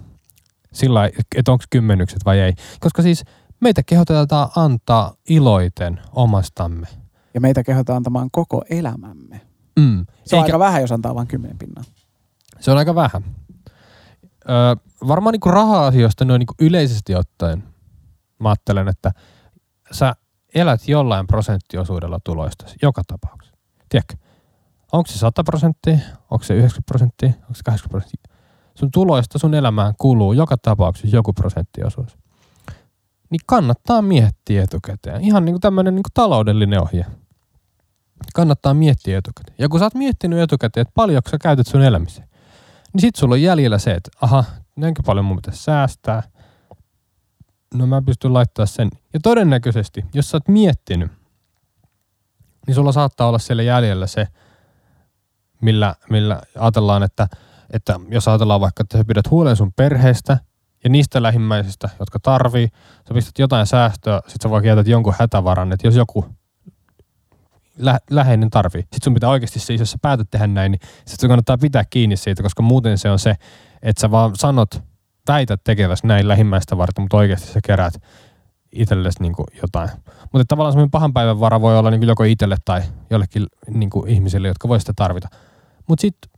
Sillä 0.73 1.09
että 1.35 1.51
onko 1.51 1.63
kymmenykset 1.69 2.25
vai 2.25 2.39
ei. 2.39 2.53
Koska 2.79 3.01
siis 3.01 3.23
meitä 3.59 3.83
kehotetaan 3.83 4.49
antaa 4.55 5.13
iloiten 5.29 5.99
omastamme. 6.13 6.87
Ja 7.33 7.41
meitä 7.41 7.63
kehotaan 7.63 7.97
antamaan 7.97 8.31
koko 8.31 8.63
elämämme. 8.69 9.41
Mm. 9.79 10.05
Se 10.25 10.35
on 10.35 10.39
Eikä- 10.39 10.45
aika 10.45 10.59
vähän, 10.59 10.81
jos 10.81 10.91
antaa 10.91 11.15
vain 11.15 11.27
10 11.27 11.57
pinnaa. 11.57 11.83
Se 12.59 12.71
on 12.71 12.77
aika 12.77 12.95
vähän. 12.95 13.23
Öö, 14.49 14.75
varmaan 15.07 15.31
niinku 15.31 15.51
raha-asioista 15.51 16.25
noin 16.25 16.39
niinku 16.39 16.53
yleisesti 16.59 17.15
ottaen 17.15 17.63
mä 18.39 18.49
ajattelen, 18.49 18.87
että 18.87 19.11
sä 19.91 20.15
elät 20.55 20.87
jollain 20.87 21.27
prosenttiosuudella 21.27 22.19
tuloista 22.23 22.65
joka 22.81 23.01
tapauksessa. 23.07 23.57
Tiedätkö? 23.89 24.15
Onko 24.91 25.07
se 25.11 25.17
100 25.17 25.43
prosenttia, 25.43 25.97
onko 26.31 26.43
se 26.43 26.53
90 26.53 26.87
prosenttia, 26.87 27.29
onko 27.29 27.53
se 27.53 27.63
80 27.65 27.89
prosenttia? 27.89 28.33
Sun 28.75 28.91
tuloista 28.91 29.39
sun 29.39 29.53
elämään 29.53 29.93
kuluu 29.97 30.33
joka 30.33 30.57
tapauksessa 30.57 31.15
joku 31.15 31.33
prosenttiosuus. 31.33 32.17
Niin 33.29 33.41
kannattaa 33.45 34.01
miettiä 34.01 34.63
etukäteen. 34.63 35.21
Ihan 35.21 35.45
niin 35.45 35.53
kuin 35.53 35.61
tämmöinen 35.61 35.95
niin 35.95 36.03
kuin 36.03 36.13
taloudellinen 36.13 36.81
ohje. 36.81 37.05
Kannattaa 38.33 38.73
miettiä 38.73 39.17
etukäteen. 39.17 39.55
Ja 39.59 39.69
kun 39.69 39.79
sä 39.79 39.85
oot 39.85 39.95
miettinyt 39.95 40.39
etukäteen, 40.39 40.81
että 40.81 40.91
paljonko 40.95 41.29
sä 41.29 41.37
käytät 41.37 41.67
sun 41.67 41.81
elämiseen, 41.81 42.27
niin 42.93 43.01
sit 43.01 43.15
sulla 43.15 43.33
on 43.33 43.41
jäljellä 43.41 43.77
se, 43.77 43.91
että 43.91 44.11
aha, 44.21 44.43
näinkö 44.75 45.01
paljon 45.05 45.25
mun 45.25 45.35
pitäisi 45.35 45.63
säästää. 45.63 46.23
No 47.73 47.87
mä 47.87 48.01
pystyn 48.01 48.33
laittaa 48.33 48.65
sen. 48.65 48.89
Ja 49.13 49.19
todennäköisesti, 49.23 50.05
jos 50.13 50.29
sä 50.29 50.37
oot 50.37 50.47
miettinyt, 50.47 51.11
niin 52.67 52.75
sulla 52.75 52.91
saattaa 52.91 53.27
olla 53.27 53.39
siellä 53.39 53.63
jäljellä 53.63 54.07
se, 54.07 54.27
millä, 55.61 55.95
millä 56.09 56.41
ajatellaan, 56.59 57.03
että, 57.03 57.27
että 57.73 57.99
jos 58.09 58.27
ajatellaan 58.27 58.61
vaikka, 58.61 58.83
että 58.83 58.97
sä 58.97 59.05
pidät 59.05 59.31
huolen 59.31 59.55
sun 59.55 59.73
perheestä 59.73 60.37
ja 60.83 60.89
niistä 60.89 61.23
lähimmäisistä, 61.23 61.89
jotka 61.99 62.19
tarvii, 62.19 62.67
sä 63.07 63.13
pistät 63.13 63.39
jotain 63.39 63.67
säästöä, 63.67 64.21
sit 64.27 64.41
sä 64.41 64.49
vaikka 64.49 64.67
jätät 64.67 64.87
jonkun 64.87 65.13
hätävaran, 65.19 65.71
että 65.71 65.87
jos 65.87 65.95
joku 65.95 66.25
lä- 67.77 67.99
läheinen 68.09 68.49
tarvii. 68.49 68.81
Sitten 68.81 69.03
sun 69.03 69.13
pitää 69.13 69.29
oikeasti 69.29 69.59
siis, 69.59 69.79
jos 69.79 69.91
sä 69.91 69.97
päätät 70.01 70.27
tehdä 70.31 70.47
näin, 70.47 70.71
niin 70.71 70.81
sit 71.05 71.19
sun 71.19 71.29
kannattaa 71.29 71.57
pitää 71.57 71.83
kiinni 71.89 72.17
siitä, 72.17 72.43
koska 72.43 72.63
muuten 72.63 72.97
se 72.97 73.09
on 73.09 73.19
se, 73.19 73.35
että 73.81 74.01
sä 74.01 74.11
vaan 74.11 74.35
sanot, 74.35 74.83
väität 75.27 75.61
tekeväs 75.63 76.03
näin 76.03 76.27
lähimmäistä 76.27 76.77
varten, 76.77 77.03
mutta 77.03 77.17
oikeasti 77.17 77.47
sä 77.47 77.59
kerät 77.63 77.93
itsellesi 78.73 79.21
niin 79.21 79.33
jotain. 79.61 79.89
Mutta 80.33 80.45
tavallaan 80.47 80.73
semmoinen 80.73 80.91
pahan 80.91 81.13
päivän 81.13 81.39
vara 81.39 81.61
voi 81.61 81.77
olla 81.77 81.91
niin 81.91 82.03
joko 82.03 82.23
itselle 82.23 82.57
tai 82.65 82.81
jollekin 83.09 83.47
niin 83.69 83.89
ihmisille, 84.07 84.47
jotka 84.47 84.67
voi 84.67 84.79
sitä 84.79 84.93
tarvita. 84.95 85.27
Mutta 85.87 86.01
sitten 86.01 86.33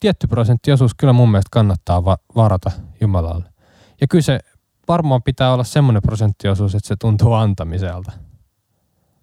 tietty 0.00 0.26
prosenttiosuus 0.26 0.94
kyllä 0.94 1.12
mun 1.12 1.30
mielestä 1.30 1.48
kannattaa 1.52 2.04
va- 2.04 2.18
varata 2.36 2.70
Jumalalle. 3.00 3.52
Ja 4.00 4.06
kyllä 4.08 4.22
se 4.22 4.40
varmaan 4.88 5.22
pitää 5.22 5.52
olla 5.52 5.64
semmoinen 5.64 6.02
prosenttiosuus, 6.02 6.74
että 6.74 6.88
se 6.88 6.96
tuntuu 7.00 7.32
antamiselta, 7.32 8.12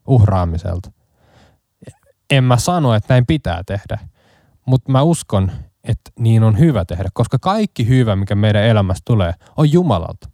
uhraamiselta. 0.08 0.92
En 2.30 2.44
mä 2.44 2.58
sano, 2.58 2.94
että 2.94 3.14
näin 3.14 3.26
pitää 3.26 3.64
tehdä, 3.64 4.00
mutta 4.66 4.92
mä 4.92 5.02
uskon, 5.02 5.52
että 5.84 6.12
niin 6.20 6.44
on 6.44 6.60
hyvä 6.60 6.86
tehdä, 6.86 7.10
koska 7.14 7.40
kaikki 7.40 7.88
hyvä, 7.88 8.16
mikä 8.16 8.36
meidän 8.36 8.64
elämästä 8.64 9.02
tulee, 9.06 9.34
on 9.58 9.72
Jumalalta. 9.72 10.30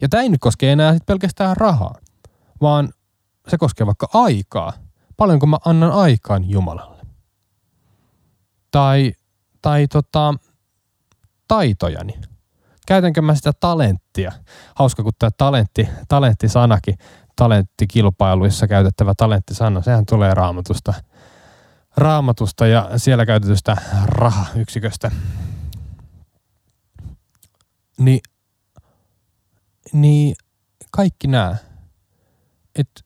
Ja 0.00 0.08
tämä 0.08 0.22
ei 0.22 0.28
nyt 0.28 0.40
koske 0.40 0.72
enää 0.72 0.92
sit 0.92 1.06
pelkästään 1.06 1.56
rahaa, 1.56 1.94
vaan 2.60 2.88
se 3.48 3.58
koskee 3.58 3.86
vaikka 3.86 4.08
aikaa. 4.14 4.72
Paljonko 5.16 5.46
mä 5.46 5.58
annan 5.64 5.92
aikaan 5.92 6.50
Jumalalle. 6.50 7.02
Tai, 8.70 9.12
tai 9.62 9.88
tota, 9.88 10.34
taitojani. 11.48 12.20
käytänkö 12.86 13.22
mä 13.22 13.34
sitä 13.34 13.52
talenttia. 13.52 14.32
Hauska, 14.74 15.02
kun 15.02 15.12
tämä 15.18 15.30
talentti, 15.36 15.88
talenttisanakin, 16.08 16.98
talenttikilpailuissa 17.36 18.68
käytettävä 18.68 19.14
talenttisana, 19.16 19.82
sehän 19.82 20.06
tulee 20.06 20.34
raamatusta. 20.34 20.94
Raamatusta 21.96 22.66
ja 22.66 22.90
siellä 22.96 23.26
käytetystä 23.26 23.76
rahayksiköstä. 24.04 25.10
Niin, 27.98 28.20
niin 29.92 30.36
kaikki 30.90 31.26
nämä, 31.28 31.56
että 32.74 33.00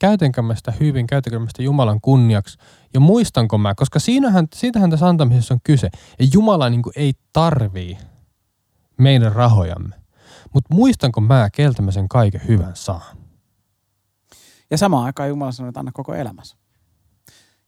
käytänkö 0.00 0.42
mä 0.42 0.54
sitä 0.54 0.72
hyvin, 0.80 1.06
käytänkö 1.06 1.38
mä 1.38 1.46
sitä 1.46 1.62
Jumalan 1.62 2.00
kunniaksi 2.00 2.58
ja 2.94 3.00
muistanko 3.00 3.58
mä, 3.58 3.74
koska 3.74 3.98
siinähän, 3.98 4.46
siitähän 4.54 4.90
tässä 4.90 5.08
antamisessa 5.08 5.54
on 5.54 5.60
kyse. 5.64 5.90
Ja 6.18 6.26
Jumala 6.32 6.70
niin 6.70 6.82
ei 6.96 7.12
tarvii 7.32 7.98
meidän 8.98 9.32
rahojamme. 9.32 9.96
Mutta 10.54 10.74
muistanko 10.74 11.20
mä, 11.20 11.48
keltä 11.52 11.82
mä 11.82 11.90
sen 11.90 12.08
kaiken 12.08 12.40
hyvän 12.48 12.76
saan? 12.76 13.16
Ja 14.70 14.78
samaan 14.78 15.04
aikaan 15.04 15.28
Jumala 15.28 15.52
sanoo, 15.52 15.68
että 15.68 15.80
anna 15.80 15.92
koko 15.92 16.14
elämässä. 16.14 16.56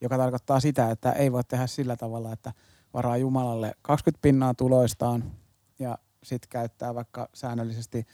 Joka 0.01 0.19
tarkoittaa 0.19 0.61
sitä, 0.61 0.91
että 0.91 1.13
ei 1.13 1.33
voi 1.33 1.45
tehdä 1.45 1.67
sillä 1.67 1.97
tavalla, 1.97 2.33
että 2.33 2.53
varaa 2.95 3.17
Jumalalle 3.17 3.75
20 3.83 4.23
pinnaa 4.23 4.55
tuloistaan 4.55 5.33
ja 5.79 5.99
sitten 6.23 6.49
käyttää 6.51 6.95
vaikka 6.95 7.29
säännöllisesti 7.35 8.07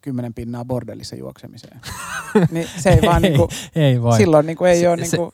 10 0.00 0.34
pinnaa 0.34 0.64
bordellissa 0.64 1.16
juoksemiseen. 1.16 1.80
niin 2.50 2.68
se 2.78 2.90
ei 2.90 3.00
vaan 3.02 3.24
ei, 3.24 3.30
niinku, 3.30 3.48
ei 3.74 4.02
voi. 4.02 4.16
silloin 4.16 4.46
niinku 4.46 4.64
ei 4.64 4.80
Se- 4.80 4.88
ole 4.88 5.04
se- 5.04 5.16
niinku, 5.16 5.32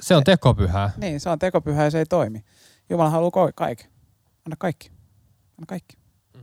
Se 0.00 0.16
on 0.16 0.24
tekopyhää. 0.24 0.90
niin 0.96 1.20
se 1.20 1.30
on 1.30 1.38
tekopyhä 1.38 1.84
ja 1.84 1.90
se 1.90 1.98
ei 1.98 2.06
toimi. 2.06 2.44
Jumala 2.90 3.10
haluaa 3.10 3.52
kaiken. 3.54 3.86
Anna 4.46 4.56
kaikki. 4.58 4.90
Anna 5.58 5.66
kaikki. 5.68 5.96
Mm. 6.34 6.40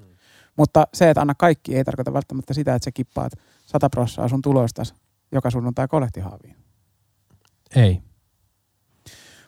Mutta 0.58 0.88
se, 0.94 1.10
että 1.10 1.22
anna 1.22 1.34
kaikki, 1.38 1.76
ei 1.78 1.84
tarkoita 1.84 2.14
välttämättä 2.14 2.54
sitä, 2.54 2.76
että 2.76 2.86
sä 2.86 2.92
kippaat 2.92 3.34
100 3.66 3.90
prossaa 3.90 4.28
sun 4.28 4.42
tuloistas 4.42 4.94
joka 5.32 5.50
sunnuntai 5.52 5.88
kolehtihaaviin. 5.88 6.56
Ei. 7.76 8.02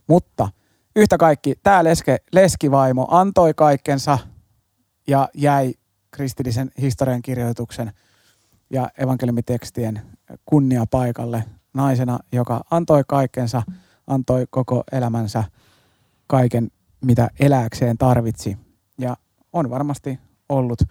Mutta 0.07 0.49
yhtä 0.95 1.17
kaikki, 1.17 1.53
tämä 1.63 1.83
leske, 1.83 2.17
leskivaimo 2.33 3.07
antoi 3.11 3.53
kaikkensa 3.53 4.17
ja 5.07 5.29
jäi 5.33 5.73
kristillisen 6.11 6.71
historian 6.81 7.21
kirjoituksen 7.21 7.91
ja 8.69 8.89
evankeliumitekstien 8.97 10.01
kunnia 10.45 10.85
paikalle 10.91 11.43
naisena, 11.73 12.19
joka 12.31 12.63
antoi 12.71 13.03
kaikkensa, 13.07 13.63
antoi 14.07 14.45
koko 14.49 14.83
elämänsä 14.91 15.43
kaiken, 16.27 16.71
mitä 17.05 17.29
eläkseen 17.39 17.97
tarvitsi. 17.97 18.57
Ja 18.97 19.17
on 19.53 19.69
varmasti 19.69 20.19
ollut 20.49 20.83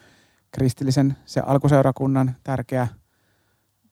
kristillisen, 0.50 1.16
se 1.26 1.40
alkuseurakunnan 1.40 2.36
tärkeä 2.44 2.88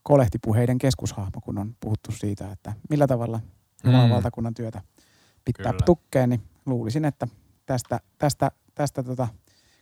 kolehtipuheiden 0.02 0.78
keskushahmo, 0.78 1.40
kun 1.40 1.58
on 1.58 1.76
puhuttu 1.80 2.12
siitä, 2.12 2.52
että 2.52 2.72
millä 2.90 3.06
tavalla 3.06 3.40
Jumalan 3.84 4.06
Mm. 4.08 4.14
valtakunnan 4.14 4.54
työtä 4.54 4.82
pitää 5.44 5.72
Kyllä. 5.72 5.84
tukkeen, 5.86 6.30
niin 6.30 6.42
luulisin, 6.66 7.04
että 7.04 7.26
tästä, 7.66 8.00
tästä, 8.18 8.50
tästä 8.74 9.02
tota, 9.02 9.28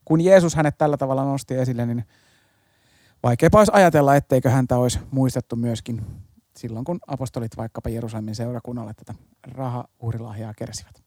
kun 0.09 0.21
Jeesus 0.21 0.55
hänet 0.55 0.79
tällä 0.79 0.97
tavalla 0.97 1.25
nosti 1.25 1.55
esille, 1.55 1.87
niin 1.87 2.05
vaikeapa 3.23 3.59
olisi 3.59 3.73
ajatella, 3.75 4.17
etteikö 4.17 4.51
häntä 4.51 4.77
olisi 4.77 4.99
muistettu 5.11 5.57
myöskin 5.57 6.07
silloin, 6.57 6.85
kun 6.85 6.99
apostolit 7.07 7.57
vaikkapa 7.57 7.89
Jerusalemin 7.89 8.35
seurakunnalle 8.35 8.95
tätä 8.95 9.15
raha-uhrilahjaa 9.43 10.55
kersivät. 10.55 11.05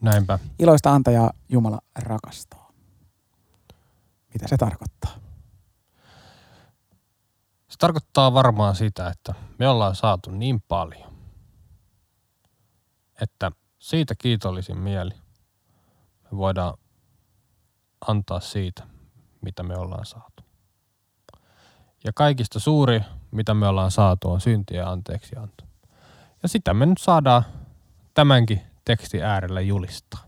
Näinpä. 0.00 0.38
Iloista 0.58 0.92
antajaa 0.92 1.32
Jumala 1.48 1.78
rakastaa. 1.98 2.72
Mitä 4.34 4.48
se 4.48 4.56
tarkoittaa? 4.56 5.12
Se 7.68 7.78
tarkoittaa 7.78 8.34
varmaan 8.34 8.76
sitä, 8.76 9.08
että 9.08 9.34
me 9.58 9.68
ollaan 9.68 9.94
saatu 9.94 10.30
niin 10.30 10.62
paljon, 10.68 11.12
että 13.20 13.52
siitä 13.78 14.14
kiitollisin 14.18 14.78
mieli 14.78 15.10
me 16.24 16.38
voidaan 16.38 16.74
antaa 18.08 18.40
siitä, 18.40 18.82
mitä 19.40 19.62
me 19.62 19.76
ollaan 19.76 20.06
saatu. 20.06 20.42
Ja 22.04 22.12
kaikista 22.14 22.60
suuri, 22.60 23.00
mitä 23.30 23.54
me 23.54 23.68
ollaan 23.68 23.90
saatu, 23.90 24.30
on 24.30 24.40
syntiä 24.40 24.88
anteeksianto. 24.88 25.64
Ja 26.42 26.48
sitä 26.48 26.74
me 26.74 26.86
nyt 26.86 26.98
saadaan 26.98 27.42
tämänkin 28.14 28.62
tekstin 28.84 29.24
äärellä 29.24 29.60
julistaa. 29.60 30.24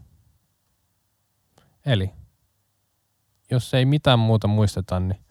Eli 1.86 2.10
jos 3.50 3.74
ei 3.74 3.84
mitään 3.84 4.18
muuta 4.18 4.48
muisteta, 4.48 5.00
niin 5.00 5.24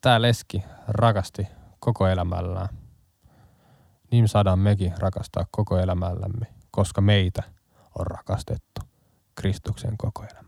tämä 0.00 0.22
leski 0.22 0.64
rakasti 0.88 1.48
koko 1.78 2.06
elämällään. 2.06 2.68
Niin 4.10 4.28
saadaan 4.28 4.58
mekin 4.58 4.94
rakastaa 4.98 5.46
koko 5.50 5.78
elämällämme, 5.78 6.46
koska 6.70 7.00
meitä 7.00 7.42
on 7.98 8.06
rakastettu 8.06 8.80
Kristuksen 9.34 9.96
koko 9.98 10.24
elämä. 10.24 10.47